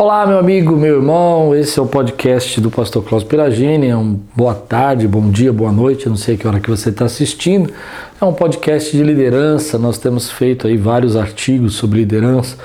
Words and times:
Olá, 0.00 0.24
meu 0.24 0.38
amigo, 0.38 0.76
meu 0.76 0.98
irmão. 0.98 1.52
Esse 1.56 1.76
é 1.76 1.82
o 1.82 1.86
podcast 1.86 2.60
do 2.60 2.70
Pastor 2.70 3.02
Klaus 3.02 3.24
Piragini. 3.24 3.88
É 3.88 3.96
um 3.96 4.16
boa 4.32 4.54
tarde, 4.54 5.08
bom 5.08 5.28
dia, 5.28 5.52
boa 5.52 5.72
noite. 5.72 6.06
Eu 6.06 6.10
não 6.10 6.16
sei 6.16 6.36
que 6.36 6.46
hora 6.46 6.60
que 6.60 6.70
você 6.70 6.90
está 6.90 7.06
assistindo. 7.06 7.72
É 8.20 8.24
um 8.24 8.32
podcast 8.32 8.96
de 8.96 9.02
liderança. 9.02 9.76
Nós 9.76 9.98
temos 9.98 10.30
feito 10.30 10.68
aí 10.68 10.76
vários 10.76 11.16
artigos 11.16 11.74
sobre 11.74 11.98
liderança. 11.98 12.56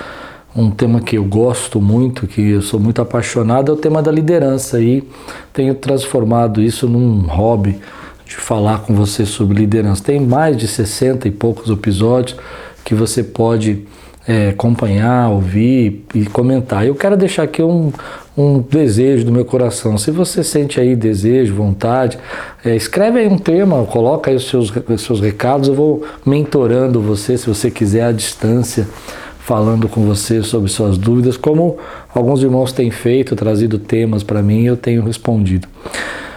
Um 0.55 0.69
tema 0.69 1.01
que 1.01 1.17
eu 1.17 1.23
gosto 1.23 1.81
muito, 1.81 2.27
que 2.27 2.51
eu 2.51 2.61
sou 2.61 2.79
muito 2.79 3.01
apaixonado, 3.01 3.71
é 3.71 3.73
o 3.73 3.77
tema 3.77 4.03
da 4.03 4.11
liderança. 4.11 4.79
E 4.79 5.03
tenho 5.51 5.73
transformado 5.73 6.61
isso 6.61 6.87
num 6.87 7.21
hobby 7.21 7.79
de 8.27 8.35
falar 8.35 8.81
com 8.81 8.93
você 8.93 9.25
sobre 9.25 9.57
liderança. 9.57 10.03
Tem 10.03 10.19
mais 10.19 10.55
de 10.55 10.67
60 10.67 11.27
e 11.27 11.31
poucos 11.31 11.71
episódios 11.71 12.37
que 12.85 12.93
você 12.93 13.23
pode 13.23 13.87
é, 14.27 14.49
acompanhar, 14.49 15.29
ouvir 15.29 16.05
e 16.13 16.25
comentar. 16.25 16.85
Eu 16.85 16.95
quero 16.95 17.17
deixar 17.17 17.43
aqui 17.43 17.61
um, 17.61 17.91
um 18.37 18.59
desejo 18.59 19.25
do 19.25 19.31
meu 19.31 19.45
coração. 19.45 19.97
Se 19.97 20.11
você 20.11 20.43
sente 20.43 20.79
aí 20.79 20.95
desejo, 20.95 21.53
vontade, 21.53 22.17
é, 22.63 22.75
escreve 22.75 23.19
aí 23.19 23.27
um 23.27 23.37
tema, 23.37 23.83
coloca 23.85 24.31
aí 24.31 24.35
os 24.35 24.47
seus, 24.47 24.71
os 24.87 25.01
seus 25.01 25.19
recados, 25.19 25.67
eu 25.67 25.75
vou 25.75 26.03
mentorando 26.25 27.01
você, 27.01 27.37
se 27.37 27.47
você 27.47 27.69
quiser, 27.69 28.05
à 28.05 28.11
distância, 28.11 28.87
falando 29.39 29.89
com 29.89 30.05
você 30.05 30.41
sobre 30.41 30.69
suas 30.69 30.97
dúvidas, 30.97 31.35
como 31.35 31.77
alguns 32.15 32.41
irmãos 32.41 32.71
têm 32.71 32.89
feito, 32.89 33.35
trazido 33.35 33.77
temas 33.77 34.23
para 34.23 34.41
mim, 34.41 34.63
eu 34.63 34.77
tenho 34.77 35.03
respondido. 35.03 35.67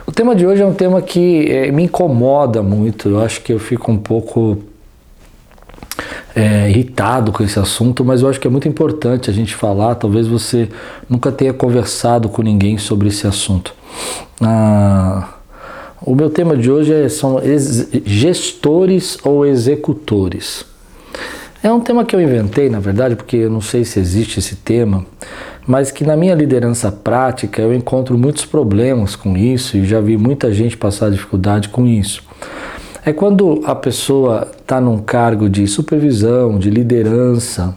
O 0.05 0.13
tema 0.13 0.35
de 0.35 0.45
hoje 0.45 0.63
é 0.63 0.67
um 0.67 0.75
tema 0.75 1.01
que 1.01 1.49
é, 1.51 1.71
me 1.71 1.85
incomoda 1.85 2.63
muito, 2.63 3.11
eu 3.11 3.21
acho 3.21 3.43
que 3.43 3.53
eu 3.53 3.61
fico 3.61 3.93
um 3.93 3.99
pouco 3.99 4.59
é, 6.37 6.69
irritado 6.69 7.33
com 7.33 7.43
esse 7.43 7.59
assunto, 7.59 8.05
mas 8.05 8.21
eu 8.21 8.29
acho 8.29 8.39
que 8.39 8.47
é 8.47 8.51
muito 8.51 8.69
importante 8.69 9.31
a 9.31 9.33
gente 9.33 9.55
falar. 9.55 9.95
Talvez 9.95 10.27
você 10.27 10.69
nunca 11.09 11.33
tenha 11.33 11.55
conversado 11.55 12.29
com 12.29 12.43
ninguém 12.43 12.77
sobre 12.77 13.09
esse 13.09 13.27
assunto. 13.27 13.75
Ah, 14.43 15.31
o 16.03 16.15
meu 16.15 16.29
tema 16.29 16.55
de 16.55 16.71
hoje 16.71 16.93
é, 16.93 17.09
são 17.09 17.41
gestores 18.05 19.17
ou 19.25 19.47
executores. 19.47 20.67
É 21.63 21.73
um 21.73 21.81
tema 21.81 22.05
que 22.05 22.15
eu 22.15 22.21
inventei, 22.21 22.69
na 22.69 22.81
verdade, 22.81 23.17
porque 23.17 23.39
eu 23.39 23.51
não 23.51 23.63
sei 23.63 23.83
se 23.83 23.99
existe 23.99 24.39
esse 24.39 24.57
tema, 24.57 25.07
mas 25.67 25.91
que 25.91 26.05
na 26.05 26.17
minha 26.19 26.35
liderança 26.35 26.93
prática 26.93 27.63
eu 27.63 27.75
encontro 27.75 28.17
muitos 28.19 28.45
problemas 28.45 29.17
com 29.17 29.39
isso 29.39 29.79
e 29.79 29.87
já 29.87 30.03
vi 30.03 30.19
muita 30.19 30.53
gente 30.53 30.77
passar 30.77 31.11
dificuldade 31.11 31.71
com 31.71 31.87
isso. 31.87 32.23
É 33.09 33.13
quando 33.13 33.63
a 33.65 33.73
pessoa 33.73 34.49
está 34.61 34.81
num 34.81 34.99
cargo 34.99 35.49
de 35.49 35.65
supervisão, 35.69 36.59
de 36.59 36.69
liderança, 36.69 37.73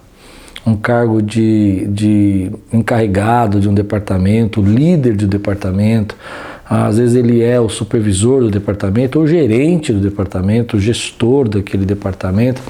um 0.66 0.76
cargo 0.76 1.22
de, 1.22 1.86
de 1.90 2.52
encarregado 2.74 3.60
de 3.60 3.70
um 3.70 3.74
departamento, 3.76 4.60
líder 4.60 5.16
de 5.16 5.26
um 5.26 5.28
departamento, 5.28 6.18
às 6.68 6.98
vezes 6.98 7.16
ele 7.16 7.44
é 7.44 7.60
o 7.60 7.70
supervisor 7.70 8.42
do 8.42 8.50
departamento, 8.50 9.20
ou 9.20 9.28
gerente 9.28 9.94
do 9.94 10.00
departamento, 10.00 10.78
o 10.78 10.80
gestor 10.80 11.48
daquele 11.48 11.86
departamento. 11.86 12.64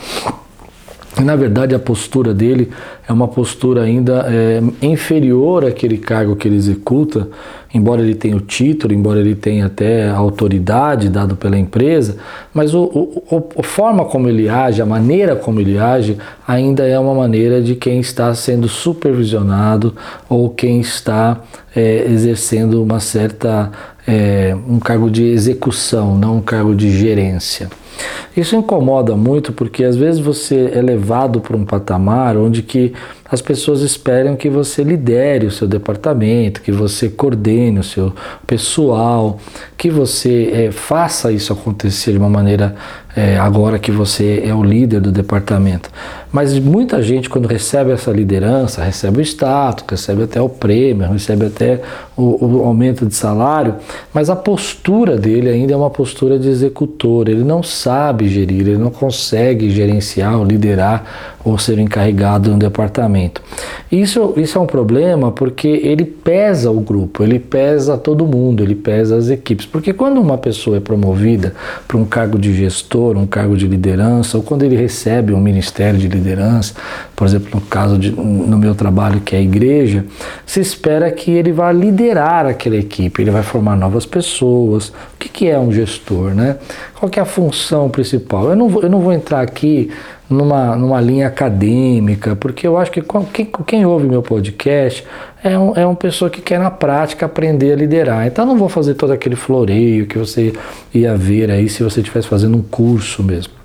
E, 1.18 1.24
na 1.24 1.38
verdade, 1.38 1.74
a 1.74 1.80
postura 1.80 2.34
dele 2.34 2.70
é 3.08 3.14
uma 3.14 3.28
postura 3.30 3.84
ainda 3.84 4.26
é, 4.28 4.62
inferior 4.86 5.66
àquele 5.66 5.98
cargo 5.98 6.36
que 6.36 6.46
ele 6.46 6.58
executa, 6.58 7.30
embora 7.74 8.02
ele 8.02 8.16
tenha 8.16 8.36
o 8.36 8.42
título, 8.42 8.94
embora 8.94 9.20
ele 9.20 9.36
tenha 9.36 9.68
até 9.68 10.10
a 10.10 10.18
autoridade 10.18 11.10
dado 11.10 11.36
pela 11.36 11.58
empresa, 11.58 12.18
mas 12.54 12.74
o, 12.74 12.84
o, 12.84 13.50
a 13.58 13.64
forma 13.64 14.06
como 14.06 14.28
ele 14.28 14.50
age, 14.50 14.82
a 14.82 14.86
maneira 14.86 15.36
como 15.36 15.60
ele 15.60 15.78
age, 15.78 16.18
ainda 16.48 16.86
é 16.88 16.98
uma 16.98 17.14
maneira 17.14 17.62
de 17.62 17.76
quem 17.76 18.00
está 18.00 18.34
sendo 18.34 18.68
supervisionado 18.68 19.96
ou 20.28 20.50
quem 20.50 20.80
está 20.80 21.42
é, 21.76 22.06
exercendo 22.10 22.82
uma 22.82 23.00
certa 23.00 23.72
é, 24.08 24.56
um 24.68 24.80
cargo 24.80 25.10
de 25.10 25.24
execução, 25.24 26.18
não 26.18 26.38
um 26.38 26.42
cargo 26.42 26.74
de 26.74 26.90
gerência. 26.90 27.70
Isso 28.36 28.56
incomoda 28.56 29.16
muito 29.16 29.52
porque 29.52 29.84
às 29.84 29.96
vezes 29.96 30.20
você 30.20 30.72
é 30.74 30.82
levado 30.82 31.42
para 31.42 31.56
um 31.56 31.66
patamar 31.66 32.38
onde 32.38 32.64
que 32.64 32.94
as 33.32 33.42
pessoas 33.42 33.82
esperam 33.82 34.36
que 34.36 34.50
você 34.50 34.84
lidere 34.84 35.46
o 35.46 35.52
seu 35.52 35.68
departamento, 35.68 36.62
que 36.62 36.72
você 36.72 37.10
coordene 37.10 37.80
o 37.80 37.84
seu 37.84 38.14
pessoal, 38.48 39.40
que 39.78 39.90
você 39.90 40.52
é, 40.52 40.72
faça 40.72 41.32
isso 41.32 41.54
acontecer 41.54 42.12
de 42.12 42.18
uma 42.18 42.30
maneira 42.30 42.76
é, 43.16 43.38
agora 43.38 43.80
que 43.80 43.92
você 43.92 44.44
é 44.46 44.54
o 44.54 44.64
líder 44.64 45.02
do 45.02 45.12
departamento. 45.12 45.90
Mas 46.32 46.58
muita 46.60 47.02
gente, 47.02 47.28
quando 47.28 47.48
recebe 47.48 47.92
essa 47.92 48.12
liderança, 48.12 48.84
recebe 48.84 49.20
o 49.20 49.22
status, 49.22 49.84
recebe 49.90 50.24
até 50.24 50.40
o 50.40 50.48
prêmio, 50.48 51.08
recebe 51.08 51.48
até 51.48 51.82
o, 52.16 52.46
o 52.46 52.66
aumento 52.66 53.06
de 53.06 53.16
salário, 53.16 53.76
mas 54.14 54.30
a 54.30 54.36
postura 54.36 55.18
dele 55.18 55.50
ainda 55.50 55.74
é 55.74 55.76
uma 55.76 55.90
postura 55.90 56.38
de 56.38 56.48
executor. 56.48 57.28
Ele 57.28 57.44
não 57.44 57.64
sabe 57.64 58.30
gerir, 58.30 58.68
ele 58.68 58.78
não 58.78 58.92
consegue 58.92 59.72
gerenciar 59.72 60.38
ou 60.38 60.46
liderar 60.46 61.38
ou 61.44 61.58
ser 61.58 61.80
encarregado 61.80 62.50
de 62.50 62.56
um 62.56 62.60
departamento. 62.60 63.42
Isso, 63.92 64.34
isso 64.38 64.58
é 64.58 64.62
um 64.62 64.68
problema 64.68 65.32
porque 65.32 65.68
ele 65.68 66.06
pesa 66.06 66.70
o 66.70 66.80
grupo, 66.80 67.24
ele 67.24 67.40
pesa 67.40 67.98
todo 67.98 68.28
mundo, 68.28 68.62
ele 68.62 68.76
pesa 68.76 69.16
as 69.16 69.30
equipes. 69.30 69.66
Porque 69.66 69.94
quando 69.94 70.22
uma 70.22 70.38
pessoa 70.38 70.78
é 70.78 70.80
promovida 70.80 71.56
para 71.88 71.98
um 71.98 72.06
cargo 72.06 72.38
de 72.38 72.54
gestor, 72.54 72.99
um 73.18 73.26
cargo 73.26 73.56
de 73.58 73.68
liderança, 73.68 74.38
ou 74.38 74.44
quando 74.44 74.64
ele 74.64 74.76
recebe 74.76 75.34
um 75.34 75.40
ministério 75.40 76.00
de 76.00 76.08
liderança, 76.08 76.74
por 77.20 77.28
exemplo, 77.28 77.50
no 77.54 77.60
caso 77.60 77.98
de, 77.98 78.12
no 78.12 78.58
meu 78.58 78.74
trabalho 78.74 79.20
que 79.20 79.36
é 79.36 79.40
a 79.40 79.42
igreja, 79.42 80.06
se 80.46 80.62
espera 80.62 81.12
que 81.12 81.30
ele 81.30 81.52
vá 81.52 81.70
liderar 81.70 82.46
aquela 82.46 82.78
equipe, 82.78 83.22
ele 83.22 83.30
vai 83.30 83.44
formar 83.44 83.76
novas 83.76 84.06
pessoas. 84.06 84.88
O 84.88 84.94
que, 85.20 85.28
que 85.28 85.50
é 85.50 85.60
um 85.60 85.70
gestor, 85.70 86.34
né? 86.34 86.56
Qual 86.98 87.12
é 87.14 87.20
a 87.20 87.26
função 87.26 87.90
principal? 87.90 88.52
Eu 88.52 88.56
não 88.56 88.70
vou, 88.70 88.84
eu 88.84 88.90
não 88.90 89.02
vou 89.02 89.12
entrar 89.12 89.42
aqui 89.42 89.92
numa, 90.30 90.78
numa 90.78 91.02
linha 91.02 91.28
acadêmica, 91.28 92.38
porque 92.38 92.66
eu 92.66 92.78
acho 92.78 92.90
que 92.90 93.02
quem, 93.34 93.52
quem 93.68 93.86
ouve 93.86 94.08
meu 94.08 94.24
podcast 94.24 95.04
é, 95.44 95.60
um, 95.60 95.76
é 95.76 95.86
uma 95.86 95.98
pessoa 95.98 96.32
que 96.32 96.40
quer 96.40 96.58
na 96.58 96.72
prática 96.72 97.26
aprender 97.26 97.74
a 97.74 97.76
liderar. 97.76 98.28
Então 98.28 98.46
não 98.46 98.58
vou 98.58 98.70
fazer 98.70 98.94
todo 98.94 99.12
aquele 99.12 99.36
floreio 99.36 100.08
que 100.08 100.18
você 100.18 100.54
ia 100.94 101.18
ver 101.18 101.52
aí 101.52 101.68
se 101.68 101.84
você 101.84 102.00
estivesse 102.00 102.30
fazendo 102.30 102.56
um 102.56 102.62
curso 102.62 103.22
mesmo. 103.22 103.59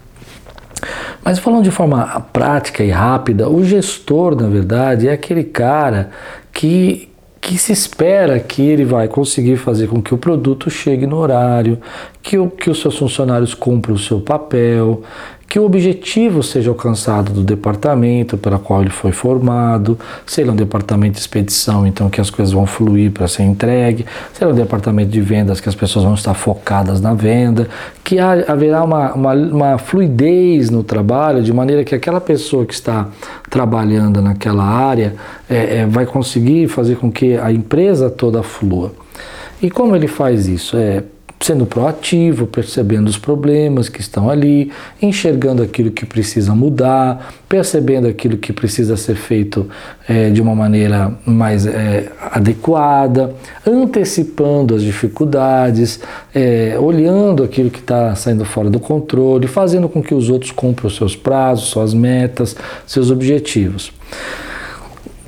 Mas 1.24 1.38
falando 1.38 1.64
de 1.64 1.70
forma 1.70 2.20
prática 2.32 2.84
e 2.84 2.90
rápida, 2.90 3.48
o 3.48 3.64
gestor, 3.64 4.36
na 4.36 4.46
verdade, 4.46 5.08
é 5.08 5.12
aquele 5.12 5.42
cara 5.42 6.10
que, 6.52 7.08
que 7.40 7.56
se 7.56 7.72
espera 7.72 8.38
que 8.38 8.60
ele 8.60 8.84
vai 8.84 9.08
conseguir 9.08 9.56
fazer 9.56 9.86
com 9.86 10.02
que 10.02 10.12
o 10.12 10.18
produto 10.18 10.68
chegue 10.68 11.06
no 11.06 11.16
horário, 11.16 11.80
que, 12.22 12.36
o, 12.36 12.50
que 12.50 12.68
os 12.68 12.78
seus 12.78 12.98
funcionários 12.98 13.54
cumpram 13.54 13.94
o 13.94 13.98
seu 13.98 14.20
papel, 14.20 15.02
que 15.48 15.58
o 15.58 15.64
objetivo 15.64 16.42
seja 16.42 16.70
alcançado 16.70 17.32
do 17.32 17.42
departamento 17.42 18.36
para 18.36 18.58
qual 18.58 18.80
ele 18.80 18.90
foi 18.90 19.12
formado, 19.12 19.98
seja 20.26 20.50
um 20.50 20.56
departamento 20.56 21.14
de 21.14 21.20
expedição, 21.20 21.86
então 21.86 22.08
que 22.10 22.20
as 22.20 22.30
coisas 22.30 22.52
vão 22.52 22.66
fluir 22.66 23.12
para 23.12 23.28
ser 23.28 23.42
entregue, 23.42 24.04
seja 24.32 24.50
um 24.50 24.54
departamento 24.54 25.10
de 25.10 25.20
vendas, 25.20 25.60
que 25.60 25.68
as 25.68 25.74
pessoas 25.74 26.04
vão 26.04 26.14
estar 26.14 26.34
focadas 26.34 27.00
na 27.00 27.14
venda, 27.14 27.68
que 28.02 28.18
haverá 28.18 28.82
uma, 28.82 29.12
uma, 29.12 29.34
uma 29.34 29.78
fluidez 29.78 30.70
no 30.70 30.82
trabalho, 30.82 31.42
de 31.42 31.52
maneira 31.52 31.84
que 31.84 31.94
aquela 31.94 32.20
pessoa 32.20 32.66
que 32.66 32.74
está 32.74 33.08
trabalhando 33.48 34.20
naquela 34.20 34.64
área 34.64 35.14
é, 35.48 35.78
é, 35.78 35.86
vai 35.86 36.06
conseguir 36.06 36.68
fazer 36.68 36.96
com 36.96 37.10
que 37.10 37.36
a 37.36 37.52
empresa 37.52 38.10
toda 38.10 38.42
flua. 38.42 38.92
E 39.62 39.70
como 39.70 39.94
ele 39.94 40.08
faz 40.08 40.46
isso? 40.46 40.76
É 40.76 41.04
sendo 41.44 41.66
proativo, 41.66 42.46
percebendo 42.46 43.06
os 43.06 43.18
problemas 43.18 43.90
que 43.90 44.00
estão 44.00 44.30
ali, 44.30 44.72
enxergando 45.02 45.62
aquilo 45.62 45.90
que 45.90 46.06
precisa 46.06 46.54
mudar, 46.54 47.34
percebendo 47.46 48.08
aquilo 48.08 48.38
que 48.38 48.50
precisa 48.50 48.96
ser 48.96 49.14
feito 49.14 49.68
é, 50.08 50.30
de 50.30 50.40
uma 50.40 50.54
maneira 50.54 51.12
mais 51.26 51.66
é, 51.66 52.10
adequada, 52.32 53.34
antecipando 53.66 54.74
as 54.74 54.80
dificuldades, 54.80 56.00
é, 56.34 56.78
olhando 56.80 57.44
aquilo 57.44 57.68
que 57.68 57.80
está 57.80 58.14
saindo 58.14 58.46
fora 58.46 58.70
do 58.70 58.80
controle, 58.80 59.46
fazendo 59.46 59.86
com 59.86 60.02
que 60.02 60.14
os 60.14 60.30
outros 60.30 60.50
cumpram 60.50 60.86
os 60.86 60.96
seus 60.96 61.14
prazos, 61.14 61.66
suas 61.66 61.92
metas, 61.92 62.56
seus 62.86 63.10
objetivos 63.10 63.92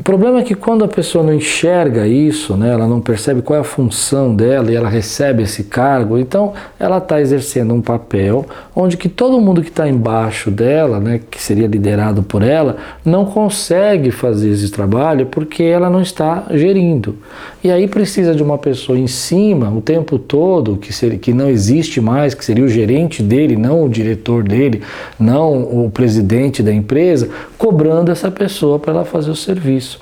problema 0.06 0.38
é 0.38 0.42
que 0.44 0.54
quando 0.54 0.84
a 0.84 0.88
pessoa 0.88 1.24
não 1.24 1.34
enxerga 1.34 2.06
isso, 2.06 2.56
né, 2.56 2.70
ela 2.72 2.86
não 2.86 3.00
percebe 3.00 3.42
qual 3.42 3.56
é 3.56 3.60
a 3.60 3.64
função 3.64 4.32
dela 4.32 4.70
e 4.70 4.76
ela 4.76 4.88
recebe 4.88 5.42
esse 5.42 5.64
cargo, 5.64 6.16
então 6.16 6.52
ela 6.78 6.98
está 6.98 7.20
exercendo 7.20 7.74
um 7.74 7.82
papel 7.82 8.46
onde 8.72 8.96
que 8.96 9.08
todo 9.08 9.40
mundo 9.40 9.62
que 9.62 9.68
está 9.68 9.88
embaixo 9.88 10.48
dela, 10.48 11.00
né, 11.00 11.20
que 11.28 11.42
seria 11.42 11.66
liderado 11.66 12.22
por 12.22 12.44
ela, 12.44 12.76
não 13.04 13.24
consegue 13.24 14.12
fazer 14.12 14.50
esse 14.50 14.70
trabalho 14.70 15.26
porque 15.26 15.64
ela 15.64 15.90
não 15.90 16.00
está 16.00 16.44
gerindo. 16.52 17.16
E 17.64 17.70
aí 17.72 17.88
precisa 17.88 18.32
de 18.32 18.44
uma 18.44 18.58
pessoa 18.58 18.96
em 18.96 19.08
cima 19.08 19.70
o 19.70 19.80
tempo 19.80 20.20
todo, 20.20 20.76
que, 20.76 21.18
que 21.18 21.32
não 21.32 21.50
existe 21.50 22.00
mais, 22.00 22.32
que 22.32 22.44
seria 22.44 22.64
o 22.64 22.68
gerente 22.68 23.24
dele, 23.24 23.56
não 23.56 23.82
o 23.82 23.88
diretor 23.88 24.44
dele, 24.44 24.82
não 25.18 25.84
o 25.84 25.90
presidente 25.90 26.62
da 26.62 26.72
empresa, 26.72 27.28
cobrando 27.58 28.12
essa 28.12 28.30
pessoa 28.30 28.78
para 28.78 28.92
ela 28.92 29.04
fazer 29.04 29.32
o 29.32 29.34
serviço. 29.34 29.95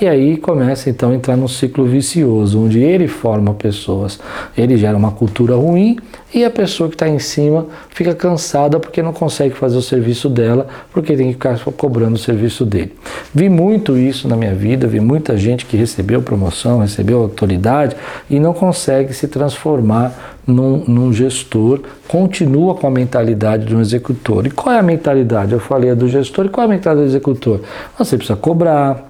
E 0.00 0.08
aí 0.08 0.38
começa 0.38 0.88
então 0.88 1.10
a 1.10 1.14
entrar 1.14 1.36
num 1.36 1.46
ciclo 1.46 1.84
vicioso, 1.84 2.58
onde 2.58 2.80
ele 2.80 3.06
forma 3.06 3.52
pessoas, 3.52 4.18
ele 4.56 4.78
gera 4.78 4.96
uma 4.96 5.10
cultura 5.10 5.54
ruim 5.54 5.98
e 6.32 6.42
a 6.42 6.48
pessoa 6.48 6.88
que 6.88 6.94
está 6.94 7.06
em 7.06 7.18
cima 7.18 7.66
fica 7.90 8.14
cansada 8.14 8.80
porque 8.80 9.02
não 9.02 9.12
consegue 9.12 9.54
fazer 9.54 9.76
o 9.76 9.82
serviço 9.82 10.30
dela, 10.30 10.66
porque 10.90 11.14
tem 11.14 11.26
que 11.26 11.32
ficar 11.34 11.58
cobrando 11.76 12.14
o 12.14 12.18
serviço 12.18 12.64
dele. 12.64 12.94
Vi 13.34 13.50
muito 13.50 13.98
isso 13.98 14.26
na 14.26 14.36
minha 14.36 14.54
vida, 14.54 14.86
vi 14.86 15.00
muita 15.00 15.36
gente 15.36 15.66
que 15.66 15.76
recebeu 15.76 16.22
promoção, 16.22 16.78
recebeu 16.78 17.20
autoridade 17.20 17.94
e 18.30 18.40
não 18.40 18.54
consegue 18.54 19.12
se 19.12 19.28
transformar 19.28 20.38
num, 20.46 20.82
num, 20.88 21.12
gestor, 21.12 21.80
continua 22.08 22.74
com 22.74 22.86
a 22.86 22.90
mentalidade 22.90 23.66
de 23.66 23.76
um 23.76 23.80
executor. 23.82 24.46
E 24.46 24.50
qual 24.50 24.74
é 24.74 24.78
a 24.78 24.82
mentalidade? 24.82 25.52
Eu 25.52 25.60
falei 25.60 25.90
a 25.90 25.94
do 25.94 26.08
gestor, 26.08 26.46
e 26.46 26.48
qual 26.48 26.62
é 26.62 26.66
a 26.66 26.70
mentalidade 26.70 27.06
do 27.06 27.10
executor? 27.10 27.60
Você 27.98 28.16
precisa 28.16 28.36
cobrar, 28.36 29.09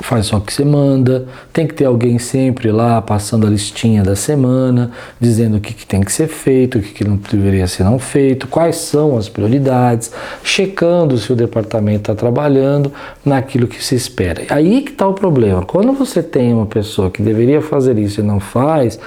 faz 0.00 0.26
só 0.26 0.36
o 0.36 0.40
que 0.40 0.52
você 0.52 0.64
manda, 0.64 1.26
tem 1.52 1.66
que 1.66 1.74
ter 1.74 1.84
alguém 1.84 2.18
sempre 2.18 2.70
lá 2.70 3.02
passando 3.02 3.46
a 3.46 3.50
listinha 3.50 4.02
da 4.02 4.14
semana, 4.14 4.90
dizendo 5.20 5.56
o 5.56 5.60
que, 5.60 5.74
que 5.74 5.86
tem 5.86 6.00
que 6.00 6.12
ser 6.12 6.28
feito, 6.28 6.78
o 6.78 6.82
que, 6.82 6.92
que 6.92 7.04
não 7.04 7.16
deveria 7.16 7.66
ser 7.66 7.84
não 7.84 7.98
feito, 7.98 8.46
quais 8.46 8.76
são 8.76 9.16
as 9.16 9.28
prioridades, 9.28 10.12
checando 10.42 11.18
se 11.18 11.32
o 11.32 11.36
departamento 11.36 12.10
está 12.10 12.14
trabalhando 12.14 12.92
naquilo 13.24 13.66
que 13.66 13.82
se 13.82 13.94
espera. 13.94 14.42
Aí 14.50 14.82
que 14.82 14.92
está 14.92 15.06
o 15.06 15.14
problema. 15.14 15.62
Quando 15.64 15.92
você 15.92 16.22
tem 16.22 16.52
uma 16.52 16.66
pessoa 16.66 17.10
que 17.10 17.22
deveria 17.22 17.60
fazer 17.60 17.98
isso 17.98 18.20
e 18.20 18.22
não 18.22 18.40
faz, 18.40 18.98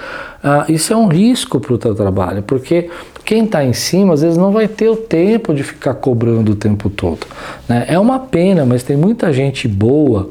ah, 0.44 0.66
isso 0.68 0.92
é 0.92 0.96
um 0.96 1.08
risco 1.08 1.60
para 1.60 1.74
o 1.74 1.78
teu 1.78 1.94
trabalho, 1.94 2.42
porque 2.44 2.90
quem 3.24 3.46
está 3.46 3.64
em 3.64 3.74
cima 3.74 4.14
às 4.14 4.22
vezes 4.22 4.38
não 4.38 4.52
vai 4.52 4.68
ter 4.68 4.90
o 4.90 4.96
tempo 4.96 5.54
de 5.54 5.64
ficar 5.64 5.94
cobrando 5.94 6.54
o 6.54 6.56
tempo 6.56 6.90
todo. 6.90 7.28
Né? 7.68 7.86
É 7.88 8.00
uma 8.00 8.20
pena, 8.20 8.66
mas 8.66 8.84
tem 8.84 8.98
muita 8.98 9.32
gente 9.32 9.68
boa 9.68 10.30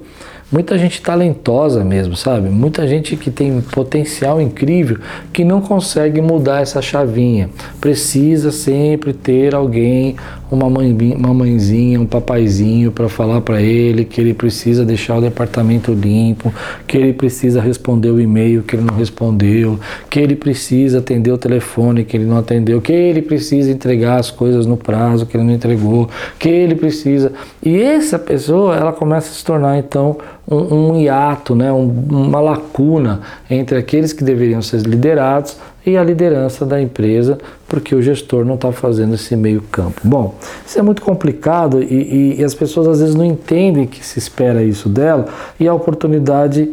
Muita 0.53 0.77
gente 0.77 1.01
talentosa 1.01 1.85
mesmo, 1.85 2.17
sabe? 2.17 2.49
Muita 2.49 2.87
gente 2.89 3.17
que 3.17 3.31
tem 3.31 3.61
potencial 3.61 4.41
incrível 4.41 4.99
que 5.33 5.45
não 5.45 5.61
consegue 5.61 6.21
mudar 6.21 6.61
essa 6.61 6.83
chavinha. 6.83 7.49
Precisa 7.81 8.51
sempre 8.51 9.13
ter 9.13 9.55
alguém, 9.55 10.17
uma, 10.51 10.69
mãe, 10.69 10.93
uma 11.17 11.33
mãezinha, 11.33 12.01
um 12.01 12.07
papaizinho 12.07 12.91
para 12.91 13.09
falar 13.09 13.41
para 13.43 13.63
ele 13.63 14.05
que 14.05 14.21
ele 14.21 14.35
precisa 14.35 14.85
deixar 14.85 15.19
o 15.19 15.21
departamento 15.21 15.93
limpo, 15.93 16.53
que 16.85 16.97
ele 16.97 17.13
precisa 17.13 17.61
responder 17.61 18.11
o 18.11 18.21
e-mail 18.21 18.65
que 18.65 18.75
ele 18.75 18.83
não 18.83 18.97
respondeu, 18.97 19.79
que 20.11 20.19
ele 20.19 20.35
precisa 20.35 20.99
atender 20.99 21.31
o 21.31 21.39
telefone 21.39 22.05
que 22.05 22.17
ele 22.17 22.25
não 22.25 22.39
atendeu, 22.39 22.81
que 22.81 22.93
ele 22.93 23.23
precisa 23.23 23.71
entregar 23.71 24.19
as 24.19 24.33
coisas 24.33 24.67
no 24.67 24.77
prazo 24.77 25.27
que 25.27 25.37
ele 25.37 25.45
não 25.45 25.53
entregou, 25.53 26.11
que 26.41 26.49
ele 26.49 26.75
precisa. 26.75 27.33
E 27.63 27.81
essa 27.81 28.19
pessoa, 28.19 28.75
ela 28.75 28.93
começa 28.93 29.31
a 29.31 29.33
se 29.33 29.45
tornar 29.45 29.79
então 29.79 30.19
um, 30.51 30.91
um 30.91 31.01
hiato, 31.01 31.55
né, 31.55 31.73
um, 31.73 31.89
uma 32.11 32.41
lacuna 32.41 33.21
entre 33.49 33.79
aqueles 33.79 34.13
que 34.13 34.25
deveriam 34.25 34.61
ser 34.61 34.81
liderados 34.81 35.57
e 35.87 35.97
a 35.97 36.05
liderança 36.05 36.67
da 36.67 36.81
empresa, 36.81 37.39
porque 37.69 37.95
o 37.95 38.03
gestor 38.03 38.45
não 38.45 38.57
está 38.57 38.71
fazendo 38.73 39.15
esse 39.15 39.35
meio 39.37 39.63
campo. 39.63 40.01
Bom, 40.05 40.35
isso 40.67 40.79
é 40.79 40.83
muito 40.83 41.01
complicado 41.03 41.83
e, 41.83 41.87
e, 41.87 42.41
e, 42.41 42.45
as 42.45 42.55
pessoas 42.55 42.89
às 42.89 43.01
vezes 43.01 43.15
não 43.15 43.25
entendem 43.25 43.87
que 43.87 44.05
se 44.05 44.19
espera 44.19 44.63
isso 44.63 44.89
dela 44.89 45.27
e 45.59 45.67
a 45.67 45.73
oportunidade 45.73 46.69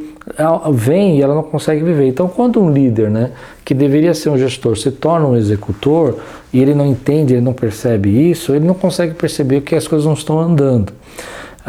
vem 0.74 1.18
e 1.18 1.22
ela 1.22 1.34
não 1.34 1.44
consegue 1.44 1.84
viver. 1.84 2.08
Então, 2.08 2.28
quando 2.28 2.62
um 2.62 2.70
líder, 2.70 3.10
né, 3.10 3.32
que 3.64 3.74
deveria 3.74 4.14
ser 4.14 4.30
um 4.30 4.38
gestor, 4.38 4.78
se 4.78 4.92
torna 4.92 5.26
um 5.26 5.38
executor 5.38 6.18
e 6.52 6.62
ele 6.62 6.74
não 6.74 6.86
entende, 6.86 7.34
ele 7.34 7.42
não 7.42 7.54
percebe 7.54 8.10
isso, 8.10 8.54
ele 8.54 8.66
não 8.66 8.74
consegue 8.74 9.14
perceber 9.14 9.62
que 9.62 9.76
as 9.76 9.88
coisas 9.88 10.06
não 10.06 10.14
estão 10.14 10.40
andando. 10.40 10.92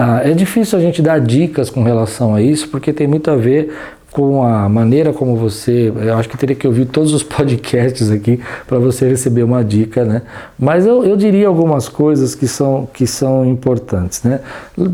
Ah, 0.01 0.21
é 0.23 0.33
difícil 0.33 0.79
a 0.79 0.81
gente 0.81 1.03
dar 1.03 1.21
dicas 1.21 1.71
com 1.71 1.83
relação 1.83 2.33
a 2.33 2.41
isso, 2.41 2.69
porque 2.69 2.93
tem 2.93 3.09
muito 3.09 3.29
a 3.33 3.35
ver 3.35 3.77
com 4.11 4.43
a 4.43 4.69
maneira 4.69 5.13
como 5.13 5.37
você, 5.37 5.93
eu 5.95 6.17
acho 6.17 6.29
que 6.29 6.37
teria 6.37 6.57
que 6.57 6.67
ouvir 6.67 6.87
todos 6.87 7.13
os 7.13 7.23
podcasts 7.25 8.11
aqui 8.11 8.41
para 8.67 8.79
você 8.79 9.09
receber 9.09 9.43
uma 9.43 9.63
dica, 9.63 10.05
né? 10.05 10.23
Mas 10.59 10.87
eu, 10.87 11.05
eu 11.05 11.17
diria 11.17 11.47
algumas 11.47 11.89
coisas 11.89 12.35
que 12.35 12.49
são, 12.49 12.89
que 12.93 13.07
são 13.07 13.45
importantes, 13.45 14.23
né? 14.23 14.41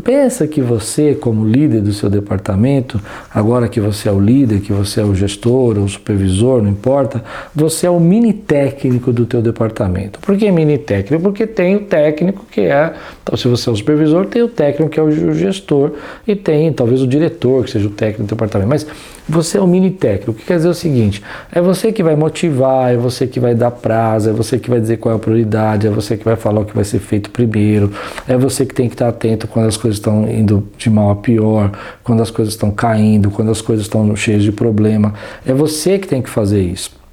Pensa 0.03 0.47
que 0.47 0.61
você, 0.61 1.15
como 1.15 1.47
líder 1.47 1.81
do 1.81 1.93
seu 1.93 2.09
departamento, 2.09 2.99
agora 3.33 3.67
que 3.67 3.79
você 3.79 4.09
é 4.09 4.11
o 4.11 4.19
líder, 4.19 4.59
que 4.59 4.73
você 4.73 4.99
é 5.01 5.03
o 5.03 5.15
gestor 5.15 5.77
ou 5.77 5.87
supervisor, 5.87 6.61
não 6.61 6.69
importa, 6.69 7.23
você 7.53 7.87
é 7.87 7.89
o 7.89 7.99
mini 7.99 8.33
técnico 8.33 9.13
do 9.13 9.25
teu 9.25 9.41
departamento. 9.41 10.19
Por 10.19 10.37
que 10.37 10.51
mini 10.51 10.77
técnico? 10.77 11.23
Porque 11.23 11.47
tem 11.47 11.77
o 11.77 11.81
técnico 11.81 12.45
que 12.51 12.61
é, 12.61 12.93
então 13.23 13.37
se 13.37 13.47
você 13.47 13.69
é 13.69 13.71
o 13.71 13.75
supervisor, 13.75 14.25
tem 14.25 14.43
o 14.43 14.49
técnico 14.49 14.91
que 14.91 14.99
é 14.99 15.03
o 15.03 15.33
gestor 15.33 15.93
e 16.27 16.35
tem 16.35 16.71
talvez 16.73 17.01
o 17.01 17.07
diretor 17.07 17.63
que 17.63 17.71
seja 17.71 17.87
o 17.87 17.91
técnico 17.91 18.23
do 18.23 18.29
departamento, 18.29 18.69
mas 18.69 18.85
você 19.27 19.57
é 19.57 19.61
o 19.61 19.67
mini 19.67 19.91
técnico. 19.91 20.33
Que 20.33 20.45
quer 20.45 20.57
dizer 20.57 20.69
o 20.69 20.73
seguinte: 20.73 21.21
é 21.51 21.61
você 21.61 21.91
que 21.91 22.03
vai 22.03 22.15
motivar, 22.15 22.93
é 22.93 22.97
você 22.97 23.25
que 23.27 23.39
vai 23.39 23.55
dar 23.55 23.71
prazo, 23.71 24.29
é 24.29 24.33
você 24.33 24.59
que 24.59 24.69
vai 24.69 24.79
dizer 24.79 24.97
qual 24.97 25.13
é 25.13 25.15
a 25.15 25.19
prioridade, 25.19 25.87
é 25.87 25.89
você 25.89 26.15
que 26.15 26.23
vai 26.23 26.35
falar 26.35 26.61
o 26.61 26.65
que 26.65 26.75
vai 26.75 26.83
ser 26.83 26.99
feito 26.99 27.29
primeiro, 27.29 27.91
é 28.27 28.37
você 28.37 28.65
que 28.65 28.73
tem 28.73 28.87
que 28.87 28.95
estar 28.95 29.07
atento 29.07 29.47
quando 29.47 29.67
as 29.67 29.77
coisas 29.77 29.97
estão 29.97 30.29
indo 30.29 30.67
de 30.77 30.89
mal 30.89 31.09
a 31.09 31.15
pior, 31.15 31.71
quando 32.03 32.21
as 32.21 32.29
coisas 32.29 32.53
estão 32.53 32.71
caindo, 32.71 33.31
quando 33.31 33.51
as 33.51 33.61
coisas 33.61 33.85
estão 33.85 34.15
cheias 34.15 34.43
de 34.43 34.51
problema. 34.51 35.13
É 35.45 35.53
você 35.53 35.97
que 35.97 36.07
tem 36.07 36.21
que 36.21 36.29
fazer 36.29 36.61
isso. 36.61 37.04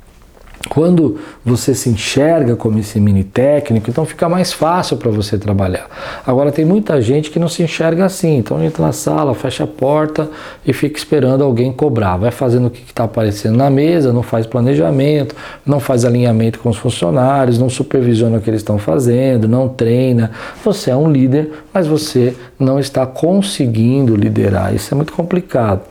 Quando 0.68 1.18
você 1.44 1.74
se 1.74 1.88
enxerga 1.88 2.56
como 2.56 2.78
esse 2.78 2.98
mini 3.00 3.24
técnico, 3.24 3.90
então 3.90 4.04
fica 4.04 4.28
mais 4.28 4.52
fácil 4.52 4.96
para 4.96 5.10
você 5.10 5.36
trabalhar. 5.36 5.86
Agora 6.26 6.52
tem 6.52 6.64
muita 6.64 7.00
gente 7.02 7.30
que 7.30 7.38
não 7.38 7.48
se 7.48 7.62
enxerga 7.62 8.04
assim, 8.04 8.38
então 8.38 8.62
entra 8.62 8.86
na 8.86 8.92
sala, 8.92 9.34
fecha 9.34 9.64
a 9.64 9.66
porta 9.66 10.30
e 10.64 10.72
fica 10.72 10.96
esperando 10.96 11.42
alguém 11.42 11.72
cobrar. 11.72 12.16
Vai 12.16 12.30
fazendo 12.30 12.66
o 12.66 12.70
que 12.70 12.82
está 12.82 13.04
aparecendo 13.04 13.56
na 13.56 13.68
mesa, 13.68 14.12
não 14.12 14.22
faz 14.22 14.46
planejamento, 14.46 15.34
não 15.66 15.80
faz 15.80 16.04
alinhamento 16.04 16.58
com 16.58 16.70
os 16.70 16.76
funcionários, 16.76 17.58
não 17.58 17.68
supervisiona 17.68 18.38
o 18.38 18.40
que 18.40 18.48
eles 18.48 18.60
estão 18.60 18.78
fazendo, 18.78 19.48
não 19.48 19.68
treina. 19.68 20.30
Você 20.64 20.90
é 20.90 20.96
um 20.96 21.10
líder, 21.10 21.50
mas 21.74 21.86
você 21.86 22.34
não 22.58 22.78
está 22.78 23.04
conseguindo 23.04 24.14
liderar. 24.14 24.74
Isso 24.74 24.94
é 24.94 24.96
muito 24.96 25.12
complicado. 25.12 25.82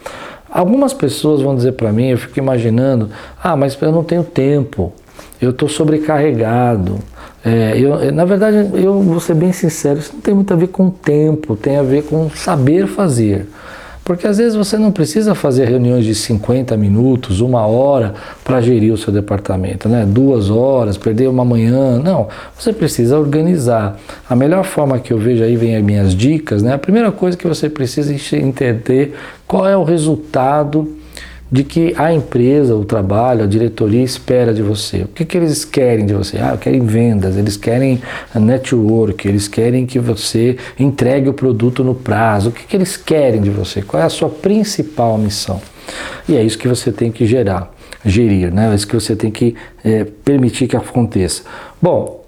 Algumas 0.52 0.94
pessoas 0.94 1.42
vão 1.42 1.56
dizer 1.56 1.72
para 1.74 1.94
mim, 1.94 2.08
eu 2.10 2.18
fico 2.18 2.38
imaginando, 2.38 3.10
ah, 3.42 3.56
mas 3.56 3.82
eu 3.82 3.92
não 3.92 4.04
tenho 4.04 4.24
tempo, 4.24 4.92
eu 5.42 5.52
estou 5.52 5.70
sobrecarregado. 5.70 7.00
É, 7.44 7.74
eu, 7.76 8.12
na 8.12 8.26
verdade, 8.26 8.70
eu 8.74 9.02
vou 9.02 9.20
ser 9.20 9.34
bem 9.34 9.54
sincero, 9.54 10.00
isso 10.00 10.14
não 10.14 10.22
tem 10.22 10.34
muito 10.34 10.54
a 10.54 10.58
ver 10.58 10.68
com 10.68 10.90
tempo, 10.90 11.56
tem 11.56 11.78
a 11.78 11.84
ver 11.84 12.04
com 12.04 12.30
saber 12.30 12.86
fazer. 12.86 13.48
Porque 14.04 14.26
às 14.26 14.40
vezes 14.40 14.56
você 14.56 14.78
não 14.78 14.92
precisa 14.92 15.36
fazer 15.36 15.66
reuniões 15.66 16.06
de 16.06 16.16
50 16.16 16.76
minutos, 16.76 17.40
uma 17.40 17.66
hora 17.68 18.14
para 18.44 18.60
gerir 18.60 18.92
o 18.92 18.98
seu 18.98 19.14
departamento, 19.14 19.88
né? 19.88 20.06
duas 20.08 20.50
horas, 20.50 20.98
perder 20.98 21.30
uma 21.30 21.46
manhã. 21.46 22.00
Não, 22.00 22.28
você 22.58 22.74
precisa 22.74 23.18
organizar. 23.18 23.98
A 24.30 24.36
melhor 24.36 24.64
forma 24.64 25.00
que 25.00 25.14
eu 25.14 25.20
vejo 25.20 25.44
aí 25.44 25.56
vem 25.56 25.76
as 25.76 25.84
minhas 25.84 26.16
dicas, 26.16 26.64
né? 26.64 26.74
A 26.74 26.80
primeira 26.80 27.12
coisa 27.12 27.38
que 27.38 27.48
você 27.48 27.70
precisa 27.70 28.14
entender 28.36 29.14
qual 29.48 29.68
é 29.68 29.78
o 29.78 29.84
resultado 29.84 31.01
de 31.52 31.64
que 31.66 31.94
a 31.98 32.14
empresa, 32.14 32.74
o 32.76 32.86
trabalho, 32.86 33.44
a 33.44 33.48
diretoria 33.48 34.02
espera 34.02 34.54
de 34.54 34.62
você. 34.62 35.02
O 35.02 35.08
que, 35.10 35.26
que 35.26 35.38
eles 35.38 35.66
querem 35.66 36.06
de 36.06 36.14
você? 36.14 36.38
Ah, 36.38 36.58
querem 36.58 36.86
vendas, 36.86 37.36
eles 37.36 37.58
querem 37.58 38.02
network, 38.34 39.28
eles 39.28 39.50
querem 39.50 39.86
que 39.86 40.00
você 40.00 40.56
entregue 40.80 41.28
o 41.28 41.34
produto 41.34 41.84
no 41.84 41.94
prazo. 41.94 42.50
O 42.50 42.52
que, 42.54 42.66
que 42.66 42.78
eles 42.78 42.96
querem 42.96 43.42
de 43.42 43.50
você? 43.50 43.82
Qual 43.82 44.02
é 44.02 44.06
a 44.06 44.10
sua 44.10 44.30
principal 44.30 45.18
missão? 45.18 45.62
E 46.30 46.38
é 46.38 46.44
isso 46.44 46.58
que 46.58 46.70
você 46.70 46.90
tem 46.90 47.12
que 47.12 47.26
gerar, 47.26 47.70
gerir, 48.06 48.54
né? 48.54 48.72
É 48.72 48.76
isso 48.76 48.88
que 48.88 48.96
você 48.96 49.14
tem 49.14 49.30
que 49.30 49.54
é, 49.84 50.06
permitir 50.06 50.68
que 50.68 50.78
aconteça. 50.78 51.44
Bom, 51.82 52.21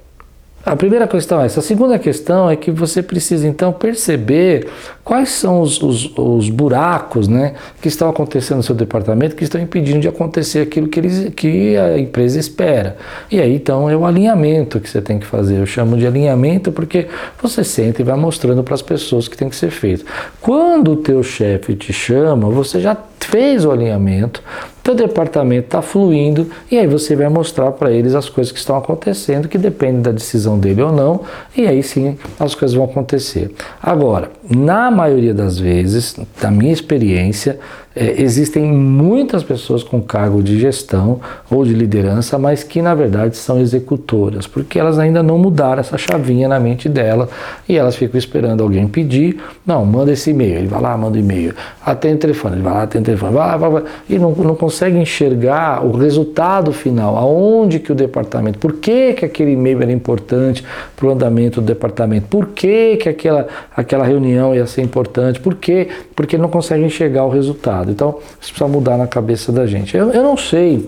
a 0.66 0.78
primeira 0.78 1.06
questão 1.08 1.42
é 1.42 1.46
essa. 1.46 1.60
A 1.60 1.64
segunda 1.64 2.00
questão 2.00 2.50
é 2.50 2.56
que 2.56 2.72
você 2.72 3.04
precisa 3.04 3.46
então 3.46 3.74
perceber 3.74 4.70
quais 5.04 5.30
são 5.30 5.60
os, 5.60 5.82
os, 5.82 6.18
os, 6.18 6.50
buracos 6.50 7.28
né, 7.28 7.56
que 7.82 7.90
estão 7.90 8.10
acontecendo 8.10 8.58
no 8.58 8.64
seu 8.64 8.74
departamento 8.74 9.36
que 9.36 9.44
estão 9.44 9.60
impedindo 9.60 10.00
de 10.00 10.08
acontecer 10.08 10.62
aquilo 10.62 10.88
que, 10.88 11.00
eles, 11.02 11.34
que 11.36 11.76
a 11.76 12.00
empresa 12.00 12.40
espera. 12.40 12.96
E 13.30 13.42
aí 13.42 13.54
então 13.54 13.90
é 13.90 13.98
o 13.98 14.06
alinhamento 14.06 14.80
que 14.80 14.90
você 14.90 15.02
tem 15.02 15.20
que 15.20 15.26
fazer. 15.26 15.60
Eu 15.60 15.66
chamo 15.66 15.98
de 15.98 16.08
alinhamento 16.08 16.72
porque 16.72 17.08
você 17.42 17.62
senta 17.62 18.02
e 18.02 18.06
vai 18.06 18.16
mostrando 18.16 18.64
para 18.64 18.76
as 18.76 18.82
pessoas 18.82 19.28
que 19.28 19.36
tem 19.36 19.50
que 19.50 19.58
ser 19.58 19.70
feito. 19.70 20.06
Quando 20.40 20.94
o 20.94 20.96
teu 20.96 21.22
chefe 21.24 21.76
te 21.76 21.92
chama, 21.92 22.50
você 22.50 22.80
já 22.80 22.96
fez 23.20 23.66
o 23.66 23.72
alinhamento, 23.72 24.42
Teu 24.84 24.94
departamento 24.94 25.68
está 25.68 25.82
fluindo 25.82 26.50
e 26.70 26.78
aí 26.78 26.86
você 26.86 27.16
vai 27.16 27.30
mostrar 27.30 27.72
para 27.72 27.90
eles 27.90 28.14
as 28.14 28.28
coisas 28.28 28.52
que 28.52 28.60
estão 28.60 28.76
acontecendo, 28.76 29.48
que 29.48 29.58
dependem 29.58 30.02
da 30.02 30.12
decisão 30.12 30.60
dele 30.60 30.82
ou 30.82 30.92
não, 30.92 31.22
e 31.56 31.66
aí 31.66 31.82
sim 31.82 32.18
as 32.38 32.54
coisas 32.54 32.76
vão 32.76 32.84
acontecer. 32.84 33.50
Agora, 33.82 34.30
na 34.50 34.92
maioria 34.92 35.34
das 35.34 35.58
vezes, 35.58 36.18
da 36.42 36.52
minha 36.52 36.74
experiência, 36.74 37.60
é, 37.96 38.22
existem 38.22 38.64
muitas 38.64 39.44
pessoas 39.44 39.84
com 39.84 40.02
cargo 40.02 40.42
de 40.42 40.60
gestão 40.60 41.20
ou 41.50 41.64
de 41.64 41.74
liderança, 41.74 42.40
mas 42.40 42.64
que 42.64 42.82
na 42.82 42.96
verdade 42.96 43.38
são 43.38 43.60
executoras, 43.60 44.48
porque 44.48 44.80
elas 44.80 44.98
ainda 44.98 45.22
não 45.22 45.38
mudaram 45.38 45.80
essa 45.80 45.98
chavinha 45.98 46.48
na 46.48 46.60
mente 46.60 46.90
dela 46.90 47.30
e 47.70 47.78
elas 47.78 47.96
ficam 47.96 48.18
esperando 48.18 48.64
alguém 48.64 48.88
pedir. 48.88 49.40
Não, 49.66 49.86
manda 49.86 50.12
esse 50.12 50.32
e-mail. 50.32 50.58
Ele 50.58 50.68
vai 50.68 50.82
lá, 50.82 50.98
manda 50.98 51.20
e-mail. 51.20 51.54
Atende 51.86 52.16
o 52.16 52.20
telefone, 52.20 52.56
ele 52.56 52.64
vai 52.64 52.74
lá, 52.74 52.84
atende 52.84 53.04
o 53.04 53.06
telefone, 53.06 53.34
vai 53.34 53.48
lá, 53.48 53.58
vai, 53.58 53.84
e 54.10 54.18
não, 54.18 54.32
não 54.32 54.56
consegue 54.56 54.98
enxergar 54.98 55.86
o 55.86 55.96
resultado 55.96 56.74
final, 56.74 57.16
aonde 57.16 57.80
que 57.80 57.92
o 57.92 57.96
departamento, 57.96 58.58
por 58.58 58.74
que, 58.74 59.14
que 59.14 59.26
aquele 59.26 59.52
e-mail 59.52 59.82
era 59.82 59.92
importante 59.92 60.64
para 60.96 61.06
o 61.06 61.12
andamento 61.12 61.62
do 61.62 61.68
departamento, 61.68 62.28
por 62.28 62.48
que, 62.48 62.98
que 62.98 63.10
aquela, 63.10 63.48
aquela 63.76 64.06
reunião 64.06 64.56
ia 64.56 64.66
ser 64.66 64.82
importante, 64.82 65.40
por 65.40 65.56
quê? 65.56 65.90
Porque 66.16 66.38
não 66.38 66.50
consegue 66.50 66.84
enxergar 66.84 67.26
o 67.26 67.30
resultado 67.30 67.83
errado. 67.84 67.92
Então, 67.92 68.18
isso 68.40 68.52
precisa 68.54 68.68
mudar 68.68 68.98
na 68.98 69.08
cabeça 69.08 69.52
da 69.52 69.66
gente. 69.66 69.96
Eu, 69.96 70.12
eu 70.12 70.24
não 70.24 70.38
sei 70.38 70.88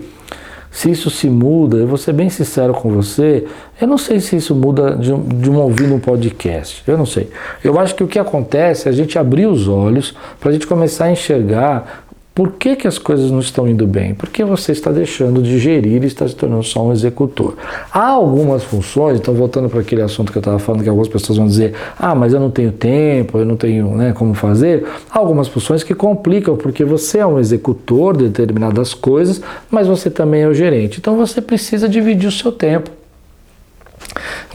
se 0.71 0.91
isso 0.91 1.09
se 1.09 1.29
muda, 1.29 1.77
eu 1.77 1.87
vou 1.87 1.97
ser 1.97 2.11
bem 2.11 2.29
sincero 2.29 2.73
com 2.73 2.89
você, 2.91 3.45
eu 3.79 3.87
não 3.87 3.97
sei 3.97 4.19
se 4.19 4.35
isso 4.35 4.53
muda 4.53 4.95
de, 4.97 5.13
de 5.13 5.49
um 5.49 5.57
ouvindo 5.57 5.95
um 5.95 5.99
podcast, 5.99 6.83
eu 6.85 6.97
não 6.97 7.05
sei. 7.05 7.29
Eu 7.63 7.79
acho 7.79 7.95
que 7.95 8.03
o 8.03 8.07
que 8.07 8.19
acontece 8.19 8.89
é 8.89 8.91
a 8.91 8.93
gente 8.93 9.17
abrir 9.17 9.45
os 9.45 9.69
olhos 9.69 10.13
para 10.37 10.49
a 10.49 10.53
gente 10.53 10.67
começar 10.67 11.05
a 11.05 11.11
enxergar 11.11 12.04
por 12.35 12.51
que, 12.51 12.75
que 12.75 12.85
as 12.85 12.97
coisas 12.97 13.31
não 13.31 13.39
estão 13.39 13.65
indo 13.65 13.87
bem? 13.87 14.13
Porque 14.13 14.43
você 14.43 14.73
está 14.73 14.91
deixando 14.91 15.41
de 15.41 15.57
gerir 15.57 16.03
e 16.03 16.05
está 16.05 16.27
se 16.27 16.35
tornando 16.35 16.63
só 16.63 16.85
um 16.85 16.91
executor. 16.91 17.55
Há 17.89 18.09
algumas 18.09 18.61
funções, 18.61 19.17
então 19.17 19.33
voltando 19.33 19.69
para 19.69 19.79
aquele 19.79 20.01
assunto 20.01 20.33
que 20.33 20.37
eu 20.37 20.41
estava 20.41 20.59
falando, 20.59 20.83
que 20.83 20.89
algumas 20.89 21.07
pessoas 21.07 21.37
vão 21.37 21.47
dizer, 21.47 21.73
ah, 21.97 22.13
mas 22.13 22.33
eu 22.33 22.39
não 22.41 22.51
tenho 22.51 22.73
tempo, 22.73 23.37
eu 23.37 23.45
não 23.45 23.55
tenho 23.55 23.95
né, 23.95 24.11
como 24.11 24.33
fazer. 24.33 24.85
Há 25.09 25.17
algumas 25.17 25.47
funções 25.47 25.81
que 25.81 25.95
complicam, 25.95 26.57
porque 26.57 26.83
você 26.83 27.19
é 27.19 27.25
um 27.25 27.39
executor 27.39 28.17
de 28.17 28.27
determinadas 28.27 28.93
coisas, 28.93 29.41
mas 29.71 29.87
você 29.87 30.09
também 30.09 30.41
é 30.41 30.47
o 30.49 30.53
gerente. 30.53 30.99
Então 30.99 31.15
você 31.15 31.39
precisa 31.39 31.87
dividir 31.87 32.27
o 32.27 32.31
seu 32.33 32.51
tempo. 32.51 32.91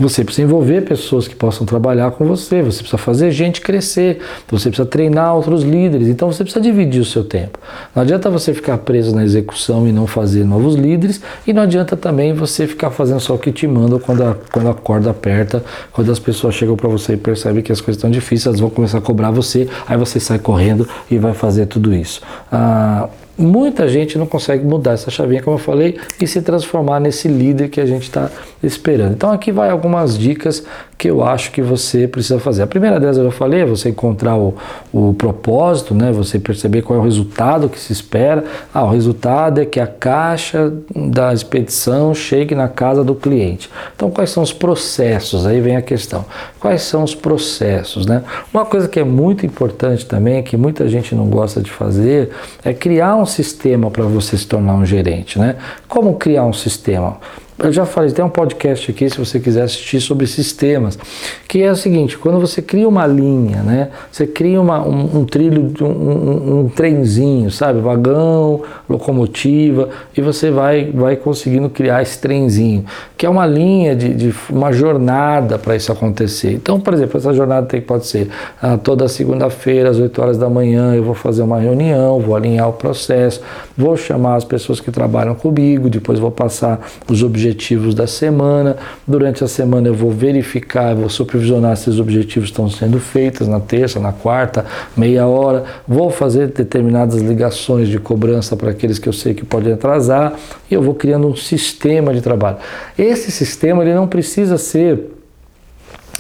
Você 0.00 0.24
precisa 0.24 0.46
envolver 0.46 0.80
pessoas 0.80 1.28
que 1.28 1.36
possam 1.36 1.66
trabalhar 1.66 2.10
com 2.12 2.24
você, 2.24 2.62
você 2.62 2.78
precisa 2.78 2.96
fazer 2.96 3.30
gente 3.30 3.60
crescer, 3.60 4.18
você 4.50 4.70
precisa 4.70 4.88
treinar 4.88 5.36
outros 5.36 5.62
líderes, 5.62 6.08
então 6.08 6.32
você 6.32 6.42
precisa 6.42 6.62
dividir 6.62 7.02
o 7.02 7.04
seu 7.04 7.22
tempo. 7.22 7.58
Não 7.94 8.02
adianta 8.02 8.30
você 8.30 8.54
ficar 8.54 8.78
preso 8.78 9.14
na 9.14 9.22
execução 9.22 9.86
e 9.86 9.92
não 9.92 10.06
fazer 10.06 10.42
novos 10.42 10.74
líderes, 10.74 11.20
e 11.46 11.52
não 11.52 11.62
adianta 11.62 11.98
também 11.98 12.32
você 12.32 12.66
ficar 12.66 12.90
fazendo 12.90 13.20
só 13.20 13.34
o 13.34 13.38
que 13.38 13.52
te 13.52 13.66
mandam 13.66 13.98
quando 13.98 14.24
a, 14.24 14.34
quando 14.50 14.70
a 14.70 14.74
corda 14.74 15.10
aperta, 15.10 15.62
quando 15.92 16.10
as 16.10 16.18
pessoas 16.18 16.54
chegam 16.54 16.76
para 16.76 16.88
você 16.88 17.12
e 17.12 17.16
percebem 17.18 17.62
que 17.62 17.70
as 17.70 17.82
coisas 17.82 17.98
estão 17.98 18.10
difíceis, 18.10 18.46
elas 18.46 18.60
vão 18.60 18.70
começar 18.70 18.96
a 18.96 19.02
cobrar 19.02 19.30
você, 19.30 19.68
aí 19.86 19.98
você 19.98 20.18
sai 20.18 20.38
correndo 20.38 20.88
e 21.10 21.18
vai 21.18 21.34
fazer 21.34 21.66
tudo 21.66 21.94
isso. 21.94 22.22
Ah, 22.50 23.06
muita 23.40 23.88
gente 23.88 24.18
não 24.18 24.26
consegue 24.26 24.64
mudar 24.64 24.92
essa 24.92 25.10
chavinha, 25.10 25.42
como 25.42 25.56
eu 25.56 25.60
falei, 25.60 25.98
e 26.20 26.26
se 26.26 26.42
transformar 26.42 27.00
nesse 27.00 27.26
líder 27.26 27.68
que 27.68 27.80
a 27.80 27.86
gente 27.86 28.02
está 28.02 28.30
esperando. 28.62 29.12
Então 29.12 29.32
aqui 29.32 29.50
vai 29.50 29.70
algumas 29.70 30.18
dicas 30.18 30.64
que 30.98 31.08
eu 31.08 31.24
acho 31.24 31.50
que 31.50 31.62
você 31.62 32.06
precisa 32.06 32.38
fazer. 32.38 32.62
A 32.62 32.66
primeira 32.66 33.00
delas 33.00 33.16
eu 33.16 33.24
já 33.24 33.30
falei, 33.30 33.62
é 33.62 33.64
você 33.64 33.88
encontrar 33.88 34.36
o, 34.36 34.54
o 34.92 35.14
propósito, 35.14 35.94
né? 35.94 36.12
você 36.12 36.38
perceber 36.38 36.82
qual 36.82 36.98
é 36.98 37.00
o 37.00 37.04
resultado 37.04 37.70
que 37.70 37.80
se 37.80 37.92
espera. 37.92 38.44
Ah, 38.74 38.84
o 38.84 38.90
resultado 38.90 39.60
é 39.60 39.64
que 39.64 39.80
a 39.80 39.86
caixa 39.86 40.70
da 40.94 41.32
expedição 41.32 42.14
chegue 42.14 42.54
na 42.54 42.68
casa 42.68 43.02
do 43.02 43.14
cliente. 43.14 43.70
Então 43.96 44.10
quais 44.10 44.28
são 44.28 44.42
os 44.42 44.52
processos? 44.52 45.46
Aí 45.46 45.60
vem 45.60 45.76
a 45.76 45.82
questão. 45.82 46.26
Quais 46.60 46.82
são 46.82 47.02
os 47.02 47.14
processos? 47.14 48.04
Né? 48.04 48.22
Uma 48.52 48.66
coisa 48.66 48.86
que 48.86 49.00
é 49.00 49.04
muito 49.04 49.46
importante 49.46 50.04
também, 50.04 50.42
que 50.42 50.58
muita 50.58 50.86
gente 50.88 51.14
não 51.14 51.26
gosta 51.28 51.62
de 51.62 51.70
fazer, 51.70 52.30
é 52.62 52.74
criar 52.74 53.16
um 53.16 53.24
sistema 53.24 53.90
para 53.90 54.04
você 54.04 54.36
se 54.36 54.46
tornar 54.46 54.74
um 54.74 54.84
gerente. 54.84 55.38
Né? 55.38 55.56
Como 55.88 56.14
criar 56.16 56.44
um 56.44 56.52
sistema? 56.52 57.16
Eu 57.62 57.70
já 57.70 57.84
falei, 57.84 58.10
tem 58.10 58.24
um 58.24 58.30
podcast 58.30 58.90
aqui, 58.90 59.10
se 59.10 59.18
você 59.18 59.38
quiser 59.38 59.62
assistir, 59.62 60.00
sobre 60.00 60.26
sistemas, 60.26 60.98
que 61.46 61.62
é 61.62 61.70
o 61.70 61.76
seguinte, 61.76 62.16
quando 62.16 62.40
você 62.40 62.62
cria 62.62 62.88
uma 62.88 63.06
linha, 63.06 63.62
né, 63.62 63.90
você 64.10 64.26
cria 64.26 64.58
uma, 64.58 64.80
um, 64.82 65.18
um, 65.18 65.24
trilho, 65.26 65.70
um, 65.82 65.84
um, 65.84 66.60
um, 66.60 66.68
trenzinho, 66.70 67.50
sabe, 67.50 67.80
vagão, 67.80 68.62
locomotiva, 68.88 69.90
e 70.16 70.22
você 70.22 70.50
vai, 70.50 70.90
vai 70.90 71.16
conseguindo 71.16 71.68
criar 71.68 72.00
esse 72.00 72.18
trenzinho, 72.18 72.86
que 73.14 73.26
é 73.26 73.28
uma 73.28 73.44
linha 73.44 73.94
de, 73.94 74.14
de 74.14 74.34
uma 74.48 74.72
jornada 74.72 75.58
para 75.58 75.76
isso 75.76 75.92
acontecer. 75.92 76.52
Então, 76.54 76.80
por 76.80 76.94
exemplo, 76.94 77.18
essa 77.18 77.34
jornada 77.34 77.66
tem, 77.66 77.82
pode 77.82 78.06
ser 78.06 78.30
ah, 78.62 78.78
toda 78.78 79.06
segunda-feira, 79.06 79.90
às 79.90 79.98
8 79.98 80.22
horas 80.22 80.38
da 80.38 80.48
manhã, 80.48 80.94
eu 80.94 81.04
vou 81.04 81.14
fazer 81.14 81.42
uma 81.42 81.60
reunião, 81.60 82.20
vou 82.20 82.34
alinhar 82.34 82.70
o 82.70 82.72
processo, 82.72 83.42
vou 83.76 83.98
chamar 83.98 84.36
as 84.36 84.44
pessoas 84.44 84.80
que 84.80 84.90
trabalham 84.90 85.34
comigo, 85.34 85.90
depois 85.90 86.18
vou 86.18 86.30
passar 86.30 86.80
os 87.06 87.22
objetivos 87.22 87.49
objetivos 87.50 87.94
da 87.94 88.06
semana. 88.06 88.76
Durante 89.06 89.42
a 89.42 89.48
semana 89.48 89.88
eu 89.88 89.94
vou 89.94 90.10
verificar, 90.10 90.94
vou 90.94 91.08
supervisionar 91.08 91.76
se 91.76 91.90
os 91.90 91.98
objetivos 91.98 92.48
estão 92.48 92.68
sendo 92.70 93.00
feitos 93.00 93.48
na 93.48 93.58
terça, 93.60 93.98
na 93.98 94.12
quarta, 94.12 94.64
meia 94.96 95.26
hora. 95.26 95.64
Vou 95.86 96.10
fazer 96.10 96.48
determinadas 96.48 97.20
ligações 97.20 97.88
de 97.88 97.98
cobrança 97.98 98.56
para 98.56 98.70
aqueles 98.70 98.98
que 98.98 99.08
eu 99.08 99.12
sei 99.12 99.34
que 99.34 99.44
podem 99.44 99.72
atrasar 99.72 100.34
e 100.70 100.74
eu 100.74 100.82
vou 100.82 100.94
criando 100.94 101.26
um 101.26 101.36
sistema 101.36 102.14
de 102.14 102.20
trabalho. 102.20 102.58
Esse 102.96 103.30
sistema 103.30 103.82
ele 103.82 103.94
não 103.94 104.06
precisa 104.06 104.56
ser 104.56 105.19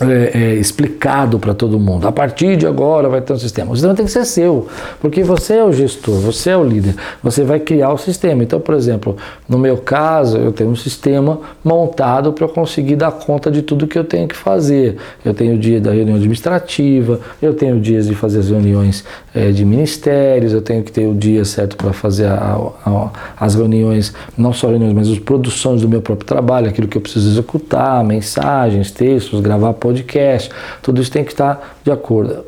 é, 0.00 0.30
é, 0.34 0.54
explicado 0.54 1.38
para 1.38 1.52
todo 1.52 1.78
mundo. 1.78 2.06
A 2.06 2.12
partir 2.12 2.56
de 2.56 2.66
agora 2.66 3.08
vai 3.08 3.20
ter 3.20 3.32
um 3.32 3.38
sistema. 3.38 3.72
O 3.72 3.74
sistema 3.74 3.94
tem 3.94 4.06
que 4.06 4.12
ser 4.12 4.24
seu, 4.24 4.68
porque 5.00 5.22
você 5.22 5.54
é 5.54 5.64
o 5.64 5.72
gestor, 5.72 6.20
você 6.20 6.50
é 6.50 6.56
o 6.56 6.64
líder, 6.64 6.94
você 7.22 7.44
vai 7.44 7.60
criar 7.60 7.92
o 7.92 7.98
sistema. 7.98 8.42
Então, 8.42 8.60
por 8.60 8.74
exemplo, 8.74 9.16
no 9.48 9.58
meu 9.58 9.76
caso, 9.76 10.38
eu 10.38 10.52
tenho 10.52 10.70
um 10.70 10.76
sistema 10.76 11.40
montado 11.62 12.32
para 12.32 12.48
conseguir 12.48 12.96
dar 12.96 13.12
conta 13.12 13.50
de 13.50 13.62
tudo 13.62 13.86
que 13.86 13.98
eu 13.98 14.04
tenho 14.04 14.26
que 14.28 14.36
fazer. 14.36 14.96
Eu 15.24 15.34
tenho 15.34 15.54
o 15.54 15.58
dia 15.58 15.80
da 15.80 15.92
reunião 15.92 16.16
administrativa, 16.16 17.20
eu 17.42 17.52
tenho 17.54 17.80
dias 17.80 18.06
de 18.06 18.14
fazer 18.14 18.40
as 18.40 18.50
reuniões 18.50 19.04
é, 19.34 19.50
de 19.50 19.64
ministérios, 19.64 20.52
eu 20.52 20.62
tenho 20.62 20.82
que 20.82 20.92
ter 20.92 21.06
o 21.06 21.14
dia 21.14 21.44
certo 21.44 21.76
para 21.76 21.92
fazer 21.92 22.26
a, 22.26 22.58
a, 22.84 23.10
as 23.38 23.54
reuniões, 23.54 24.12
não 24.36 24.52
só 24.52 24.68
reuniões, 24.68 24.92
mas 24.92 25.08
as 25.08 25.18
produções 25.18 25.82
do 25.82 25.88
meu 25.88 26.00
próprio 26.00 26.26
trabalho, 26.26 26.68
aquilo 26.68 26.88
que 26.88 26.96
eu 26.96 27.02
preciso 27.02 27.28
executar, 27.30 28.02
mensagens, 28.04 28.90
textos, 28.90 29.40
gravar 29.40 29.74
podcast, 29.80 30.50
tudo 30.82 31.00
isso 31.00 31.10
tem 31.10 31.24
que 31.24 31.32
estar 31.32 31.78
de 31.82 31.90
acordo 31.90 32.44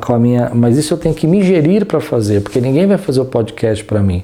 com 0.00 0.14
a 0.14 0.18
minha. 0.18 0.50
Mas 0.54 0.76
isso 0.76 0.94
eu 0.94 0.98
tenho 0.98 1.14
que 1.14 1.26
me 1.26 1.42
gerir 1.42 1.86
para 1.86 2.00
fazer, 2.00 2.42
porque 2.42 2.60
ninguém 2.60 2.86
vai 2.86 2.98
fazer 2.98 3.20
o 3.20 3.24
podcast 3.24 3.84
para 3.84 4.02
mim. 4.02 4.22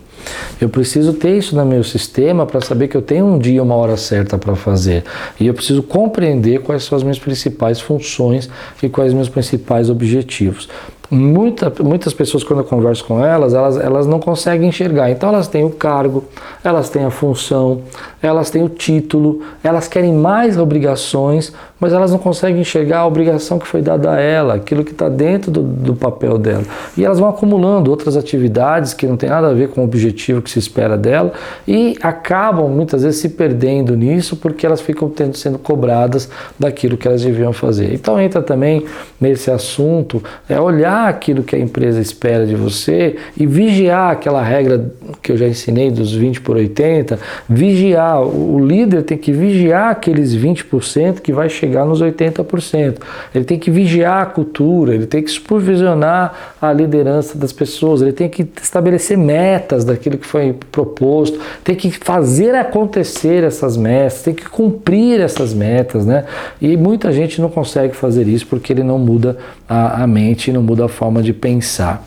Eu 0.60 0.68
preciso 0.68 1.12
ter 1.12 1.36
isso 1.36 1.56
no 1.56 1.64
meu 1.64 1.84
sistema 1.84 2.44
para 2.44 2.60
saber 2.60 2.88
que 2.88 2.96
eu 2.96 3.02
tenho 3.02 3.24
um 3.24 3.38
dia, 3.38 3.62
uma 3.62 3.74
hora 3.74 3.96
certa 3.96 4.36
para 4.36 4.54
fazer. 4.54 5.04
E 5.38 5.46
eu 5.46 5.54
preciso 5.54 5.82
compreender 5.82 6.60
quais 6.60 6.84
são 6.84 6.96
as 6.96 7.02
minhas 7.02 7.18
principais 7.18 7.80
funções 7.80 8.50
e 8.82 8.88
quais 8.88 9.10
os 9.10 9.14
meus 9.14 9.28
principais 9.28 9.88
objetivos. 9.88 10.68
Muita, 11.10 11.72
muitas 11.82 12.12
pessoas, 12.12 12.44
quando 12.44 12.58
eu 12.58 12.64
converso 12.66 13.02
com 13.02 13.24
elas, 13.24 13.54
elas, 13.54 13.78
elas 13.78 14.06
não 14.06 14.20
conseguem 14.20 14.68
enxergar. 14.68 15.10
Então, 15.10 15.30
elas 15.30 15.48
têm 15.48 15.64
o 15.64 15.70
cargo, 15.70 16.24
elas 16.62 16.90
têm 16.90 17.02
a 17.02 17.10
função, 17.10 17.80
elas 18.20 18.50
têm 18.50 18.62
o 18.62 18.68
título, 18.68 19.40
elas 19.64 19.88
querem 19.88 20.12
mais 20.12 20.58
obrigações, 20.58 21.50
mas 21.80 21.92
elas 21.92 22.10
não 22.10 22.18
conseguem 22.18 22.60
enxergar 22.60 23.00
a 23.00 23.06
obrigação 23.06 23.58
que 23.58 23.66
foi 23.66 23.80
dada 23.80 24.12
a 24.12 24.20
ela, 24.20 24.54
aquilo 24.54 24.84
que 24.84 24.92
está 24.92 25.08
dentro 25.08 25.50
do, 25.50 25.62
do, 25.62 25.94
papel 25.94 26.38
dela. 26.38 26.64
E 26.96 27.04
elas 27.04 27.18
vão 27.18 27.28
acumulando 27.28 27.90
outras 27.90 28.16
atividades 28.16 28.92
que 28.92 29.06
não 29.06 29.16
tem 29.16 29.28
nada 29.28 29.48
a 29.48 29.54
ver 29.54 29.68
com 29.68 29.80
o 29.80 29.84
objetivo 29.84 30.42
que 30.42 30.50
se 30.50 30.58
espera 30.58 30.96
dela 30.96 31.32
e 31.66 31.96
acabam 32.02 32.68
muitas 32.68 33.02
vezes 33.02 33.20
se 33.20 33.30
perdendo 33.30 33.96
nisso 33.96 34.36
porque 34.36 34.66
elas 34.66 34.80
ficam 34.80 35.08
tendo, 35.08 35.36
sendo 35.36 35.58
cobradas 35.58 36.28
daquilo 36.58 36.96
que 36.96 37.06
elas 37.06 37.22
deviam 37.22 37.52
fazer. 37.52 37.92
Então, 37.94 38.20
entra 38.20 38.42
também 38.42 38.84
nesse 39.20 39.50
assunto, 39.50 40.22
é 40.48 40.60
olhar 40.60 41.08
aquilo 41.08 41.42
que 41.42 41.54
a 41.54 41.58
empresa 41.58 42.00
espera 42.00 42.46
de 42.46 42.54
você 42.54 43.16
e 43.36 43.46
vigiar 43.46 44.12
aquela 44.12 44.42
regra 44.42 44.92
que 45.22 45.32
eu 45.32 45.36
já 45.36 45.46
ensinei 45.46 45.90
dos 45.90 46.12
20 46.12 46.40
por 46.40 46.56
80, 46.56 47.18
vigiar, 47.48 48.22
o 48.22 48.58
líder 48.58 49.02
tem 49.02 49.18
que 49.18 49.32
vigiar 49.32 49.90
aqueles 49.90 50.34
20% 50.36 51.20
que 51.20 51.32
vai 51.32 51.48
chegar 51.48 51.67
nos 51.68 52.02
80%. 52.02 52.96
Ele 53.34 53.44
tem 53.44 53.58
que 53.58 53.70
vigiar 53.70 54.22
a 54.22 54.26
cultura, 54.26 54.94
ele 54.94 55.06
tem 55.06 55.22
que 55.22 55.30
supervisionar 55.30 56.54
a 56.60 56.72
liderança 56.72 57.36
das 57.36 57.52
pessoas, 57.52 58.02
ele 58.02 58.12
tem 58.12 58.28
que 58.28 58.46
estabelecer 58.62 59.16
metas 59.16 59.84
daquilo 59.84 60.18
que 60.18 60.26
foi 60.26 60.54
proposto, 60.70 61.38
tem 61.62 61.74
que 61.74 61.90
fazer 61.90 62.54
acontecer 62.54 63.44
essas 63.44 63.76
metas, 63.76 64.22
tem 64.22 64.34
que 64.34 64.48
cumprir 64.48 65.20
essas 65.20 65.52
metas, 65.52 66.06
né? 66.06 66.24
E 66.60 66.76
muita 66.76 67.12
gente 67.12 67.40
não 67.40 67.48
consegue 67.48 67.94
fazer 67.94 68.26
isso 68.26 68.46
porque 68.46 68.72
ele 68.72 68.82
não 68.82 68.98
muda 68.98 69.36
a, 69.68 70.02
a 70.02 70.06
mente, 70.06 70.52
não 70.52 70.62
muda 70.62 70.86
a 70.86 70.88
forma 70.88 71.22
de 71.22 71.32
pensar. 71.32 72.04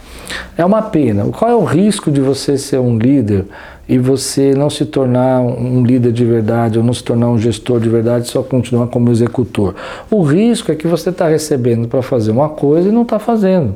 É 0.57 0.65
uma 0.65 0.81
pena. 0.81 1.25
Qual 1.25 1.49
é 1.49 1.55
o 1.55 1.63
risco 1.63 2.11
de 2.11 2.21
você 2.21 2.57
ser 2.57 2.79
um 2.79 2.97
líder 2.97 3.45
e 3.91 3.97
você 3.97 4.55
não 4.55 4.69
se 4.69 4.85
tornar 4.85 5.41
um 5.41 5.83
líder 5.83 6.13
de 6.13 6.23
verdade 6.23 6.79
ou 6.79 6.83
não 6.83 6.93
se 6.93 7.03
tornar 7.03 7.27
um 7.27 7.37
gestor 7.37 7.77
de 7.77 7.89
verdade 7.89 8.25
só 8.29 8.41
continuar 8.41 8.87
como 8.87 9.11
executor? 9.11 9.75
O 10.09 10.23
risco 10.23 10.71
é 10.71 10.75
que 10.75 10.87
você 10.87 11.09
está 11.09 11.27
recebendo 11.27 11.89
para 11.89 12.01
fazer 12.01 12.31
uma 12.31 12.47
coisa 12.47 12.87
e 12.87 12.91
não 12.93 13.01
está 13.01 13.19
fazendo. 13.19 13.75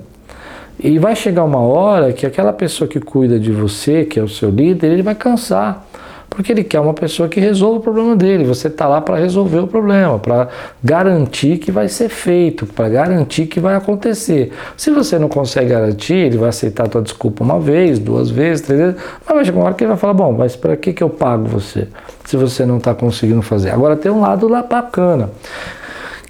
E 0.79 0.97
vai 0.99 1.17
chegar 1.17 1.43
uma 1.43 1.59
hora 1.59 2.13
que 2.13 2.25
aquela 2.25 2.53
pessoa 2.53 2.87
que 2.87 2.97
cuida 2.97 3.37
de 3.37 3.51
você, 3.51 4.05
que 4.05 4.17
é 4.17 4.23
o 4.23 4.29
seu 4.29 4.49
líder, 4.49 4.93
ele 4.93 5.03
vai 5.03 5.15
cansar 5.15 5.85
porque 6.35 6.51
ele 6.51 6.63
quer 6.63 6.79
uma 6.79 6.93
pessoa 6.93 7.29
que 7.29 7.39
resolva 7.39 7.79
o 7.79 7.81
problema 7.81 8.15
dele. 8.15 8.43
Você 8.43 8.67
está 8.67 8.87
lá 8.87 8.99
para 8.99 9.15
resolver 9.15 9.59
o 9.59 9.67
problema, 9.67 10.19
para 10.19 10.49
garantir 10.83 11.57
que 11.57 11.71
vai 11.71 11.87
ser 11.87 12.09
feito, 12.09 12.65
para 12.65 12.89
garantir 12.89 13.45
que 13.45 13.59
vai 13.59 13.75
acontecer. 13.75 14.51
Se 14.75 14.91
você 14.91 15.17
não 15.17 15.29
consegue 15.29 15.69
garantir, 15.69 16.15
ele 16.15 16.37
vai 16.37 16.49
aceitar 16.49 16.85
a 16.85 16.89
tua 16.89 17.01
desculpa 17.01 17.43
uma 17.43 17.59
vez, 17.59 17.97
duas 17.97 18.29
vezes, 18.29 18.65
três 18.65 18.79
vezes, 18.79 18.95
mas 19.25 19.35
vai 19.35 19.45
chegar 19.45 19.57
uma 19.57 19.65
hora 19.65 19.73
que 19.73 19.83
ele 19.83 19.89
vai 19.89 19.97
falar: 19.97 20.13
bom, 20.13 20.33
mas 20.33 20.55
para 20.55 20.75
que, 20.75 20.91
que 20.91 21.03
eu 21.03 21.09
pago 21.09 21.45
você 21.45 21.87
se 22.25 22.35
você 22.35 22.65
não 22.65 22.77
está 22.77 22.93
conseguindo 22.93 23.41
fazer? 23.41 23.69
Agora 23.69 23.95
tem 23.95 24.11
um 24.11 24.19
lado 24.19 24.47
lá 24.47 24.61
bacana 24.61 25.29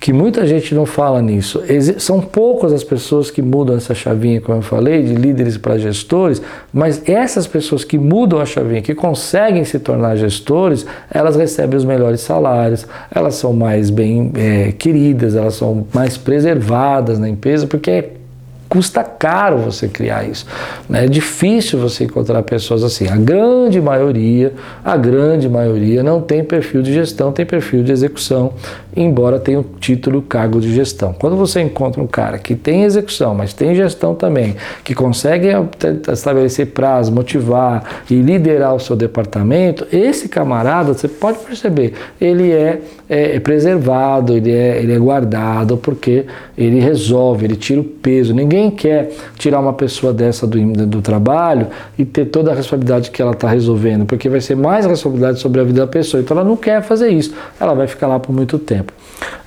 que 0.05 0.13
muita 0.13 0.45
gente 0.45 0.75
não 0.75 0.85
fala 0.85 1.19
nisso. 1.19 1.63
São 1.97 2.21
poucas 2.21 2.71
as 2.71 2.83
pessoas 2.83 3.31
que 3.31 3.41
mudam 3.41 3.75
essa 3.75 3.95
chavinha, 3.95 4.39
como 4.39 4.59
eu 4.59 4.61
falei, 4.61 5.01
de 5.01 5.15
líderes 5.15 5.57
para 5.57 5.79
gestores, 5.79 6.39
mas 6.71 7.01
essas 7.09 7.47
pessoas 7.47 7.83
que 7.83 7.97
mudam 7.97 8.39
a 8.39 8.45
chavinha, 8.45 8.83
que 8.83 8.93
conseguem 8.93 9.65
se 9.65 9.79
tornar 9.79 10.15
gestores, 10.15 10.85
elas 11.09 11.35
recebem 11.35 11.75
os 11.75 11.83
melhores 11.83 12.21
salários, 12.21 12.85
elas 13.09 13.33
são 13.33 13.51
mais 13.51 13.89
bem 13.89 14.31
é, 14.35 14.73
queridas, 14.73 15.35
elas 15.35 15.55
são 15.55 15.87
mais 15.91 16.17
preservadas 16.17 17.17
na 17.17 17.27
empresa, 17.27 17.65
porque 17.65 17.89
é 17.89 18.11
custa 18.67 19.03
caro 19.03 19.57
você 19.57 19.87
criar 19.87 20.27
isso. 20.27 20.45
Né? 20.89 21.05
É 21.05 21.07
difícil 21.07 21.79
você 21.79 22.03
encontrar 22.03 22.41
pessoas 22.43 22.83
assim. 22.83 23.07
A 23.07 23.15
grande 23.15 23.79
maioria, 23.79 24.53
a 24.83 24.97
grande 24.97 25.47
maioria 25.47 26.03
não 26.03 26.21
tem 26.21 26.43
perfil 26.43 26.81
de 26.81 26.93
gestão, 26.93 27.31
tem 27.31 27.45
perfil 27.45 27.83
de 27.83 27.91
execução, 27.91 28.53
embora 28.95 29.39
tenha 29.39 29.59
o 29.59 29.63
título 29.63 30.21
cargo 30.21 30.59
de 30.59 30.73
gestão. 30.73 31.13
Quando 31.13 31.35
você 31.35 31.61
encontra 31.61 32.01
um 32.01 32.07
cara 32.07 32.37
que 32.37 32.55
tem 32.55 32.83
execução, 32.83 33.35
mas 33.35 33.53
tem 33.53 33.75
gestão 33.75 34.15
também, 34.15 34.55
que 34.83 34.95
consegue 34.95 35.49
estabelecer 36.11 36.67
prazo, 36.67 37.11
motivar 37.11 38.03
e 38.09 38.15
liderar 38.15 38.73
o 38.73 38.79
seu 38.79 38.95
departamento, 38.95 39.85
esse 39.91 40.27
camarada, 40.29 40.93
você 40.93 41.07
pode 41.07 41.39
perceber, 41.39 41.93
ele 42.19 42.51
é, 42.51 42.81
é, 43.09 43.35
é 43.35 43.39
preservado, 43.39 44.33
ele 44.33 44.51
é, 44.51 44.79
ele 44.81 44.93
é 44.93 44.97
guardado, 44.97 45.77
porque 45.77 46.25
ele 46.57 46.79
resolve, 46.79 47.45
ele 47.45 47.55
tira 47.55 47.81
o 47.81 47.83
peso. 47.83 48.33
Ninguém 48.33 48.54
Ninguém 48.55 48.71
quer 48.71 49.11
tirar 49.37 49.59
uma 49.59 49.73
pessoa 49.73 50.13
dessa 50.13 50.47
do, 50.47 50.57
do 50.87 51.01
trabalho 51.01 51.67
e 51.97 52.05
ter 52.05 52.25
toda 52.25 52.51
a 52.53 52.55
responsabilidade 52.55 53.11
que 53.11 53.21
ela 53.21 53.33
está 53.33 53.49
resolvendo, 53.49 54.05
porque 54.05 54.29
vai 54.29 54.39
ser 54.39 54.55
mais 54.55 54.85
responsabilidade 54.85 55.39
sobre 55.41 55.59
a 55.59 55.63
vida 55.65 55.81
da 55.81 55.87
pessoa. 55.87 56.21
Então 56.21 56.37
ela 56.37 56.47
não 56.47 56.55
quer 56.55 56.81
fazer 56.81 57.09
isso, 57.09 57.33
ela 57.59 57.73
vai 57.73 57.85
ficar 57.85 58.07
lá 58.07 58.17
por 58.17 58.33
muito 58.33 58.57
tempo. 58.57 58.93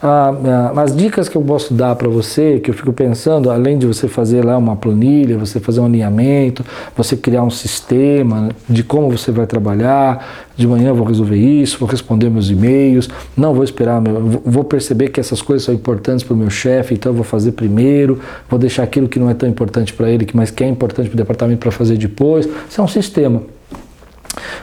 Ah, 0.01 0.33
ah, 0.77 0.81
as 0.83 0.95
dicas 0.95 1.29
que 1.29 1.35
eu 1.35 1.43
posso 1.43 1.75
dar 1.75 1.97
para 1.97 2.09
você, 2.09 2.61
que 2.61 2.71
eu 2.71 2.75
fico 2.75 2.93
pensando, 2.93 3.51
além 3.51 3.77
de 3.77 3.85
você 3.85 4.07
fazer 4.07 4.45
lá 4.45 4.57
uma 4.57 4.77
planilha, 4.77 5.37
você 5.37 5.59
fazer 5.59 5.81
um 5.81 5.87
alinhamento, 5.87 6.65
você 6.97 7.17
criar 7.17 7.43
um 7.43 7.51
sistema 7.51 8.51
de 8.69 8.85
como 8.85 9.11
você 9.11 9.33
vai 9.33 9.45
trabalhar, 9.45 10.47
de 10.57 10.69
manhã 10.69 10.91
eu 10.91 10.95
vou 10.95 11.05
resolver 11.05 11.37
isso, 11.37 11.81
vou 11.81 11.89
responder 11.89 12.31
meus 12.31 12.49
e-mails, 12.49 13.09
não 13.37 13.53
vou 13.53 13.65
esperar, 13.65 14.01
vou 14.01 14.63
perceber 14.63 15.09
que 15.09 15.19
essas 15.19 15.43
coisas 15.43 15.65
são 15.65 15.75
importantes 15.75 16.23
para 16.25 16.35
o 16.35 16.37
meu 16.37 16.51
chefe, 16.51 16.95
então 16.95 17.11
eu 17.11 17.17
vou 17.17 17.25
fazer 17.25 17.53
primeiro, 17.53 18.21
vou 18.49 18.59
deixar 18.59 18.85
aquilo 18.85 19.09
que 19.09 19.19
não 19.19 19.29
é 19.29 19.35
tão 19.35 19.49
importante 19.49 19.93
para 19.93 20.09
ele, 20.09 20.29
mas 20.33 20.53
que 20.53 20.63
é 20.63 20.69
importante 20.69 21.09
para 21.09 21.15
o 21.15 21.19
departamento 21.19 21.59
para 21.59 21.73
fazer 21.73 21.97
depois. 21.97 22.49
Isso 22.69 22.81
é 22.81 22.85
um 22.85 22.89
sistema. 22.89 23.43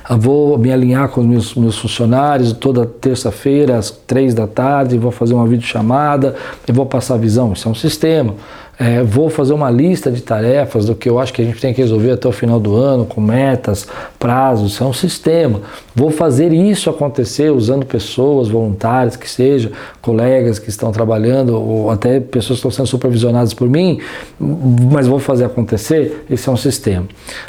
Vou 0.10 0.58
me 0.58 0.72
alinhar 0.72 1.10
com 1.10 1.22
os 1.22 1.28
meus, 1.28 1.56
meus 1.56 1.78
funcionários 1.78 2.54
toda 2.54 2.86
terça-feira, 2.86 3.78
às 3.78 3.90
três 3.90 4.36
da 4.36 4.46
tarde, 4.46 5.00
vou 5.00 5.12
fazer 5.12 5.34
uma 5.34 5.48
videochamada 5.48 6.36
e 6.68 6.72
vou 6.72 6.86
passar 6.86 7.16
a 7.16 7.18
visão. 7.18 7.54
Isso 7.54 7.68
é 7.68 7.72
um 7.72 7.76
sistema. 7.76 8.36
É, 8.78 9.02
vou 9.02 9.30
fazer 9.30 9.54
uma 9.54 9.72
lista 9.72 10.12
de 10.12 10.22
tarefas 10.22 10.86
do 10.86 10.96
que 10.96 11.08
eu 11.08 11.18
acho 11.18 11.32
que 11.32 11.42
a 11.42 11.46
gente 11.46 11.62
tem 11.62 11.74
que 11.74 11.82
resolver 11.82 12.12
até 12.12 12.28
o 12.28 12.32
final 12.32 12.60
do 12.60 12.76
ano, 12.76 13.06
com 13.06 13.22
metas, 13.22 13.88
prazos, 14.20 14.82
é 14.82 14.84
um 14.84 14.92
sistema. 14.92 15.62
Vou 15.96 16.12
fazer 16.12 16.52
isso 16.52 16.90
acontecer 16.90 17.52
usando 17.52 17.86
pessoas 17.86 18.50
voluntárias, 18.50 19.16
que 19.16 19.30
seja, 19.30 19.72
colegas 20.02 20.60
que 20.60 20.70
estão 20.70 20.92
trabalhando, 20.92 21.56
ou 21.56 21.90
até 21.90 22.20
pessoas 22.20 22.60
que 22.60 22.68
estão 22.68 22.72
sendo 22.72 22.88
supervisionadas 22.88 23.54
por 23.54 23.70
mim, 23.70 24.02
mas 24.38 25.08
vou 25.08 25.20
fazer 25.20 25.46
acontecer, 25.46 26.26
esse 26.30 26.50
é 26.50 26.52
um 26.52 26.58
sistema. 26.58 27.06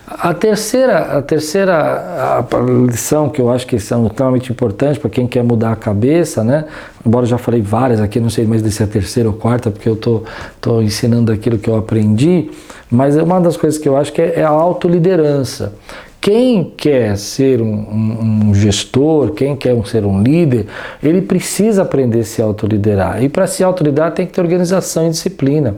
A 0.07 0.33
terceira, 0.33 1.19
a 1.19 1.23
terceira 1.23 2.47
lição 2.87 3.29
que 3.29 3.41
eu 3.41 3.51
acho 3.51 3.67
que 3.67 3.81
são 3.81 4.07
extremamente 4.07 4.53
importantes 4.53 4.99
para 4.99 5.11
quem 5.11 5.27
quer 5.27 5.43
mudar 5.43 5.73
a 5.73 5.77
cabeça, 5.77 6.45
né? 6.45 6.67
Embora 7.07 7.25
eu 7.25 7.31
já 7.31 7.39
falei 7.39 7.63
várias 7.63 8.01
aqui, 8.01 8.19
não 8.19 8.29
sei 8.29 8.45
mais 8.45 8.63
se 8.63 8.83
é 8.83 8.85
a 8.85 8.89
terceira 8.89 9.29
ou 9.29 9.35
quarta, 9.35 9.71
porque 9.71 9.89
eu 9.89 9.97
tô, 9.97 10.23
tô 10.61 10.83
ensinando 10.83 11.31
aquilo 11.31 11.57
que 11.57 11.71
eu 11.71 11.77
aprendi, 11.77 12.51
mas 12.91 13.17
é 13.17 13.23
uma 13.23 13.41
das 13.41 13.57
coisas 13.57 13.79
que 13.79 13.89
eu 13.89 13.97
acho 13.97 14.13
que 14.13 14.21
é, 14.21 14.41
é 14.41 14.43
a 14.43 14.49
autoliderança. 14.49 15.75
Quem 16.21 16.73
quer 16.77 17.17
ser 17.17 17.63
um, 17.63 17.67
um, 17.69 18.49
um, 18.49 18.55
gestor, 18.55 19.31
quem 19.31 19.55
quer 19.55 19.77
ser 19.87 20.05
um 20.05 20.21
líder, 20.21 20.67
ele 21.01 21.23
precisa 21.23 21.83
aprender 21.83 22.21
a 22.21 22.25
se 22.25 22.43
autoliderar. 22.43 23.23
E 23.23 23.29
para 23.29 23.47
se 23.47 23.63
autoliderar 23.63 24.11
tem 24.11 24.27
que 24.27 24.33
ter 24.33 24.41
organização 24.41 25.07
e 25.07 25.11
disciplina. 25.11 25.77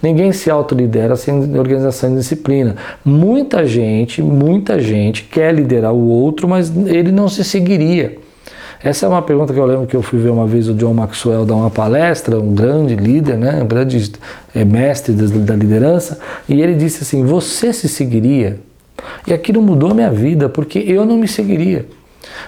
Ninguém 0.00 0.30
se 0.30 0.48
autolidera 0.48 1.16
sem 1.16 1.58
organização 1.58 2.12
e 2.12 2.16
disciplina. 2.16 2.76
Muita 3.04 3.66
gente, 3.66 4.22
muita 4.22 4.78
gente 4.78 5.24
quer 5.24 5.52
liderar 5.52 5.92
o 5.92 6.08
outro, 6.08 6.46
mas 6.46 6.72
ele 6.86 7.10
não 7.10 7.28
se 7.28 7.42
seguiria. 7.42 8.18
Essa 8.82 9.06
é 9.06 9.08
uma 9.08 9.22
pergunta 9.22 9.52
que 9.52 9.58
eu 9.58 9.66
lembro 9.66 9.86
que 9.86 9.96
eu 9.96 10.02
fui 10.02 10.20
ver 10.20 10.30
uma 10.30 10.46
vez 10.46 10.68
o 10.68 10.74
John 10.74 10.94
Maxwell 10.94 11.44
dar 11.44 11.56
uma 11.56 11.70
palestra, 11.70 12.38
um 12.38 12.54
grande 12.54 12.94
líder, 12.94 13.36
né, 13.36 13.60
um 13.62 13.66
grande 13.66 14.12
é, 14.54 14.64
mestre 14.64 15.12
da 15.12 15.54
liderança, 15.56 16.18
e 16.48 16.60
ele 16.60 16.74
disse 16.74 17.02
assim: 17.02 17.24
Você 17.24 17.72
se 17.72 17.88
seguiria? 17.88 18.60
E 19.26 19.32
aquilo 19.32 19.60
mudou 19.60 19.94
minha 19.94 20.10
vida, 20.10 20.48
porque 20.48 20.78
eu 20.78 21.04
não 21.04 21.16
me 21.16 21.26
seguiria. 21.26 21.86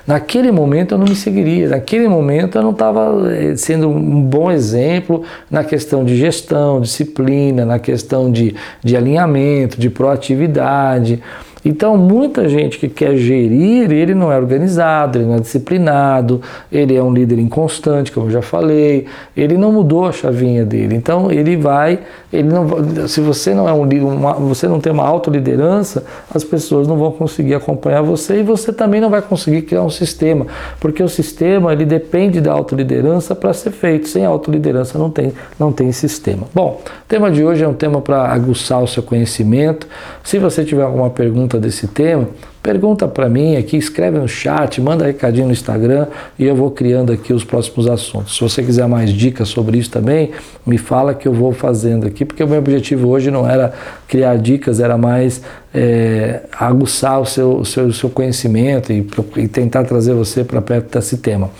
Naquele 0.06 0.50
momento 0.50 0.94
eu 0.94 0.98
não 0.98 1.06
me 1.06 1.14
seguiria, 1.14 1.68
naquele 1.68 2.08
momento 2.08 2.56
eu 2.58 2.62
não 2.62 2.70
estava 2.70 3.32
eh, 3.32 3.56
sendo 3.56 3.88
um 3.88 4.22
bom 4.22 4.50
exemplo 4.50 5.22
na 5.50 5.62
questão 5.62 6.04
de 6.04 6.16
gestão, 6.16 6.80
disciplina, 6.80 7.64
na 7.64 7.78
questão 7.78 8.30
de, 8.30 8.54
de 8.82 8.96
alinhamento, 8.96 9.78
de 9.80 9.90
proatividade. 9.90 11.22
Então, 11.64 11.96
muita 11.96 12.48
gente 12.48 12.78
que 12.78 12.88
quer 12.88 13.16
gerir, 13.16 13.90
ele 13.92 14.14
não 14.14 14.32
é 14.32 14.36
organizado, 14.36 15.18
ele 15.18 15.26
não 15.26 15.34
é 15.34 15.40
disciplinado, 15.40 16.40
ele 16.72 16.96
é 16.96 17.02
um 17.02 17.12
líder 17.12 17.38
inconstante, 17.38 18.10
como 18.12 18.26
eu 18.26 18.30
já 18.30 18.42
falei, 18.42 19.06
ele 19.36 19.58
não 19.58 19.70
mudou 19.70 20.06
a 20.06 20.12
chavinha 20.12 20.64
dele. 20.64 20.94
Então, 20.94 21.30
ele 21.30 21.56
vai, 21.56 22.00
ele 22.32 22.48
não, 22.48 22.66
se 23.08 23.20
você 23.20 23.54
não 23.54 23.68
é 23.68 23.72
um 23.72 23.90
uma, 24.04 24.34
você 24.34 24.68
não 24.68 24.80
tem 24.80 24.92
uma 24.92 25.06
autoliderança, 25.06 26.04
as 26.32 26.44
pessoas 26.44 26.86
não 26.86 26.96
vão 26.96 27.12
conseguir 27.12 27.54
acompanhar 27.54 28.02
você 28.02 28.40
e 28.40 28.42
você 28.42 28.72
também 28.72 29.00
não 29.00 29.10
vai 29.10 29.20
conseguir 29.20 29.62
criar 29.62 29.82
um 29.82 29.90
sistema, 29.90 30.46
porque 30.78 31.02
o 31.02 31.08
sistema 31.08 31.72
ele 31.72 31.84
depende 31.84 32.40
da 32.40 32.52
autoliderança 32.52 33.34
para 33.34 33.52
ser 33.52 33.70
feito. 33.70 34.08
Sem 34.08 34.24
autoliderança 34.24 34.98
não 34.98 35.10
tem, 35.10 35.32
não 35.58 35.72
tem 35.72 35.92
sistema. 35.92 36.46
Bom, 36.54 36.80
o 36.84 37.08
tema 37.08 37.30
de 37.30 37.44
hoje 37.44 37.64
é 37.64 37.68
um 37.68 37.74
tema 37.74 38.00
para 38.00 38.26
aguçar 38.32 38.82
o 38.82 38.86
seu 38.86 39.02
conhecimento. 39.02 39.86
Se 40.22 40.38
você 40.38 40.64
tiver 40.64 40.82
alguma 40.82 41.10
pergunta 41.10 41.49
pergunta 41.50 41.58
desse 41.58 41.88
tema, 41.88 42.28
pergunta 42.62 43.08
para 43.08 43.28
mim 43.28 43.56
aqui, 43.56 43.76
escreve 43.76 44.18
no 44.18 44.28
chat, 44.28 44.80
manda 44.80 45.04
recadinho 45.04 45.46
no 45.46 45.52
Instagram 45.52 46.06
e 46.38 46.44
eu 46.44 46.54
vou 46.54 46.70
criando 46.70 47.12
aqui 47.12 47.32
os 47.32 47.42
próximos 47.42 47.88
assuntos. 47.88 48.36
Se 48.36 48.40
você 48.40 48.62
quiser 48.62 48.86
mais 48.86 49.10
dicas 49.10 49.48
sobre 49.48 49.78
isso 49.78 49.90
também, 49.90 50.30
me 50.64 50.78
fala 50.78 51.12
que 51.12 51.26
eu 51.26 51.32
vou 51.32 51.52
fazendo 51.52 52.06
aqui, 52.06 52.24
porque 52.24 52.44
o 52.44 52.46
meu 52.46 52.58
objetivo 52.58 53.08
hoje 53.08 53.30
não 53.30 53.48
era 53.48 53.72
criar 54.06 54.36
dicas, 54.36 54.78
era 54.78 54.96
mais 54.96 55.42
é, 55.74 56.42
aguçar 56.52 57.20
o 57.20 57.26
seu, 57.26 57.64
seu, 57.64 57.92
seu 57.92 58.10
conhecimento 58.10 58.92
e, 58.92 59.04
e 59.36 59.48
tentar 59.48 59.84
trazer 59.84 60.14
você 60.14 60.44
para 60.44 60.60
perto 60.60 60.96
desse 60.96 61.18
tema. 61.18 61.50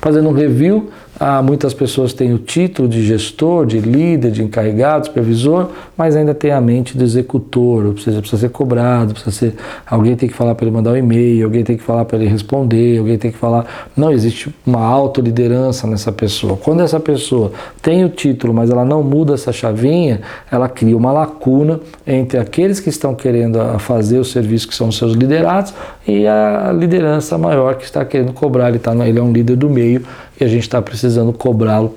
Fazendo 0.00 0.28
um 0.28 0.32
review 0.32 0.90
ah, 1.18 1.40
muitas 1.40 1.72
pessoas 1.72 2.12
têm 2.12 2.34
o 2.34 2.38
título 2.38 2.88
de 2.88 3.06
gestor, 3.06 3.66
de 3.66 3.78
líder, 3.78 4.32
de 4.32 4.42
encarregado, 4.42 5.06
supervisor, 5.06 5.68
mas 5.96 6.16
ainda 6.16 6.34
tem 6.34 6.50
a 6.50 6.60
mente 6.60 6.98
do 6.98 7.04
executor, 7.04 7.92
precisa, 7.92 8.20
ser 8.36 8.50
cobrado, 8.50 9.12
precisa 9.12 9.30
ser. 9.30 9.54
Alguém 9.86 10.16
tem 10.16 10.28
que 10.28 10.34
falar 10.34 10.56
para 10.56 10.66
ele 10.66 10.74
mandar 10.74 10.90
um 10.90 10.96
e-mail, 10.96 11.44
alguém 11.44 11.62
tem 11.62 11.76
que 11.76 11.84
falar 11.84 12.04
para 12.04 12.18
ele 12.18 12.26
responder, 12.26 12.98
alguém 12.98 13.16
tem 13.16 13.30
que 13.30 13.38
falar. 13.38 13.64
Não 13.96 14.10
existe 14.10 14.52
uma 14.66 14.84
autoliderança 14.84 15.86
nessa 15.86 16.10
pessoa. 16.10 16.56
Quando 16.56 16.82
essa 16.82 16.98
pessoa 16.98 17.52
tem 17.80 18.04
o 18.04 18.08
título, 18.08 18.52
mas 18.52 18.68
ela 18.68 18.84
não 18.84 19.02
muda 19.02 19.34
essa 19.34 19.52
chavinha, 19.52 20.20
ela 20.50 20.68
cria 20.68 20.96
uma 20.96 21.12
lacuna 21.12 21.80
entre 22.04 22.38
aqueles 22.38 22.80
que 22.80 22.88
estão 22.88 23.14
querendo 23.14 23.58
fazer 23.78 24.18
o 24.18 24.24
serviço 24.24 24.66
que 24.66 24.74
são 24.74 24.88
os 24.88 24.96
seus 24.96 25.12
liderados 25.12 25.72
e 26.08 26.26
a 26.26 26.72
liderança 26.76 27.38
maior 27.38 27.76
que 27.76 27.84
está 27.84 28.04
querendo 28.04 28.32
cobrar. 28.32 28.68
Ele, 28.68 28.80
tá, 28.80 28.92
ele 29.06 29.18
é 29.18 29.22
um 29.22 29.32
líder 29.32 29.56
do 29.56 29.70
meio 29.70 30.02
e 30.40 30.44
a 30.44 30.48
gente 30.48 30.62
está 30.62 30.82
precisando 30.82 31.03
cobrá-lo 31.32 31.94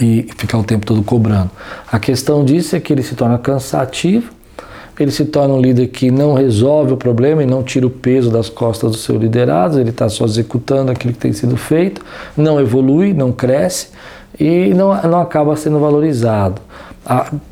e 0.00 0.28
ficar 0.36 0.58
o 0.58 0.64
tempo 0.64 0.86
todo 0.86 1.02
cobrando. 1.02 1.50
A 1.90 1.98
questão 1.98 2.44
disso 2.44 2.76
é 2.76 2.80
que 2.80 2.92
ele 2.92 3.02
se 3.02 3.14
torna 3.14 3.38
cansativo, 3.38 4.32
ele 4.98 5.10
se 5.10 5.24
torna 5.24 5.54
um 5.54 5.60
líder 5.60 5.86
que 5.88 6.10
não 6.10 6.34
resolve 6.34 6.92
o 6.92 6.96
problema 6.96 7.42
e 7.42 7.46
não 7.46 7.62
tira 7.62 7.86
o 7.86 7.90
peso 7.90 8.30
das 8.30 8.50
costas 8.50 8.92
dos 8.92 9.00
seus 9.02 9.20
liderados, 9.20 9.78
ele 9.78 9.90
está 9.90 10.08
só 10.08 10.26
executando 10.26 10.92
aquilo 10.92 11.14
que 11.14 11.18
tem 11.18 11.32
sido 11.32 11.56
feito, 11.56 12.04
não 12.36 12.60
evolui, 12.60 13.14
não 13.14 13.32
cresce 13.32 13.88
e 14.38 14.74
não, 14.74 14.94
não 15.02 15.20
acaba 15.20 15.56
sendo 15.56 15.78
valorizado. 15.78 16.60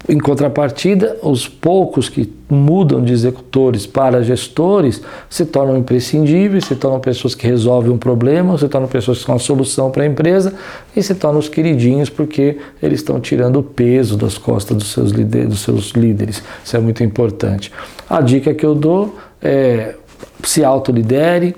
Em 0.09 0.19
contrapartida, 0.19 1.17
os 1.21 1.49
poucos 1.49 2.09
que 2.09 2.33
mudam 2.49 3.03
de 3.03 3.13
executores 3.13 3.87
para 3.89 4.23
gestores 4.23 5.03
se 5.29 5.45
tornam 5.45 5.77
imprescindíveis, 5.77 6.65
se 6.65 6.77
tornam 6.77 7.01
pessoas 7.01 7.35
que 7.35 7.45
resolvem 7.45 7.91
um 7.91 7.99
problema, 7.99 8.57
se 8.57 8.69
tornam 8.69 8.89
pessoas 8.89 9.19
que 9.19 9.25
são 9.25 9.35
a 9.35 9.39
solução 9.39 9.91
para 9.91 10.05
a 10.05 10.07
empresa 10.07 10.55
e 10.95 11.03
se 11.03 11.13
tornam 11.17 11.41
os 11.41 11.49
queridinhos 11.49 12.09
porque 12.09 12.59
eles 12.81 13.01
estão 13.01 13.19
tirando 13.19 13.59
o 13.59 13.63
peso 13.63 14.17
das 14.17 14.39
costas 14.39 14.77
dos 14.77 14.93
seus, 14.93 15.11
líderes, 15.11 15.49
dos 15.49 15.61
seus 15.61 15.91
líderes. 15.91 16.41
Isso 16.65 16.77
é 16.77 16.81
muito 16.81 17.03
importante. 17.03 17.73
A 18.09 18.21
dica 18.21 18.55
que 18.55 18.65
eu 18.65 18.77
dou 18.77 19.19
é 19.43 19.97
se 20.45 20.65
autolidere, 20.65 21.57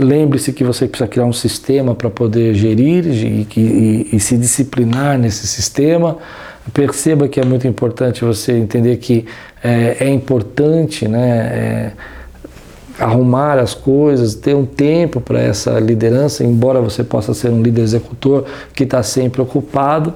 Lembre-se 0.00 0.52
que 0.52 0.62
você 0.62 0.86
precisa 0.86 1.08
criar 1.08 1.24
um 1.24 1.32
sistema 1.32 1.92
para 1.92 2.08
poder 2.08 2.54
gerir 2.54 3.04
e, 3.04 3.48
e, 3.56 4.08
e, 4.12 4.20
se 4.20 4.38
disciplinar 4.38 5.18
nesse 5.18 5.44
sistema. 5.48 6.18
Perceba 6.72 7.28
que 7.28 7.40
é 7.40 7.44
muito 7.44 7.66
importante 7.66 8.24
você 8.24 8.52
entender 8.52 8.96
que 8.96 9.24
é, 9.62 9.96
é 10.00 10.08
importante 10.10 11.06
né, 11.08 11.28
é, 11.28 11.92
arrumar 12.98 13.58
as 13.58 13.74
coisas, 13.74 14.34
ter 14.34 14.54
um 14.54 14.66
tempo 14.66 15.20
para 15.20 15.40
essa 15.40 15.78
liderança, 15.78 16.44
embora 16.44 16.80
você 16.80 17.04
possa 17.04 17.32
ser 17.32 17.50
um 17.50 17.62
líder 17.62 17.82
executor 17.82 18.44
que 18.74 18.84
está 18.84 19.02
sempre 19.02 19.40
ocupado 19.40 20.14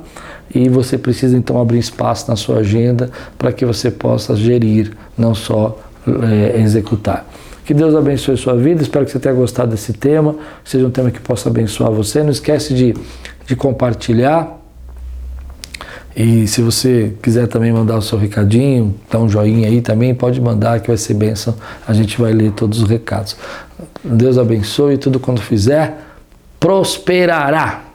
e 0.54 0.68
você 0.68 0.98
precisa 0.98 1.36
então 1.36 1.60
abrir 1.60 1.78
espaço 1.78 2.28
na 2.28 2.36
sua 2.36 2.58
agenda 2.58 3.10
para 3.38 3.52
que 3.52 3.64
você 3.64 3.90
possa 3.90 4.34
gerir, 4.36 4.92
não 5.16 5.34
só 5.34 5.78
é, 6.06 6.60
executar. 6.60 7.26
Que 7.64 7.72
Deus 7.72 7.94
abençoe 7.94 8.36
sua 8.36 8.56
vida. 8.56 8.82
Espero 8.82 9.04
que 9.04 9.12
você 9.12 9.20
tenha 9.20 9.34
gostado 9.34 9.70
desse 9.70 9.92
tema. 9.92 10.34
Seja 10.64 10.84
um 10.84 10.90
tema 10.90 11.10
que 11.12 11.20
possa 11.20 11.48
abençoar 11.48 11.92
você. 11.92 12.22
Não 12.22 12.30
esquece 12.30 12.74
de, 12.74 12.94
de 13.46 13.54
compartilhar. 13.54 14.61
E 16.14 16.46
se 16.46 16.60
você 16.60 17.14
quiser 17.22 17.46
também 17.48 17.72
mandar 17.72 17.96
o 17.96 18.02
seu 18.02 18.18
recadinho, 18.18 18.94
dar 19.10 19.18
um 19.18 19.28
joinha 19.28 19.68
aí 19.68 19.80
também, 19.80 20.14
pode 20.14 20.40
mandar 20.40 20.80
que 20.80 20.88
vai 20.88 20.96
ser 20.96 21.14
bênção. 21.14 21.54
A 21.86 21.92
gente 21.92 22.20
vai 22.20 22.32
ler 22.32 22.52
todos 22.52 22.82
os 22.82 22.88
recados. 22.88 23.36
Deus 24.04 24.36
abençoe 24.36 24.98
tudo 24.98 25.18
quando 25.18 25.40
fizer, 25.40 25.98
prosperará. 26.60 27.91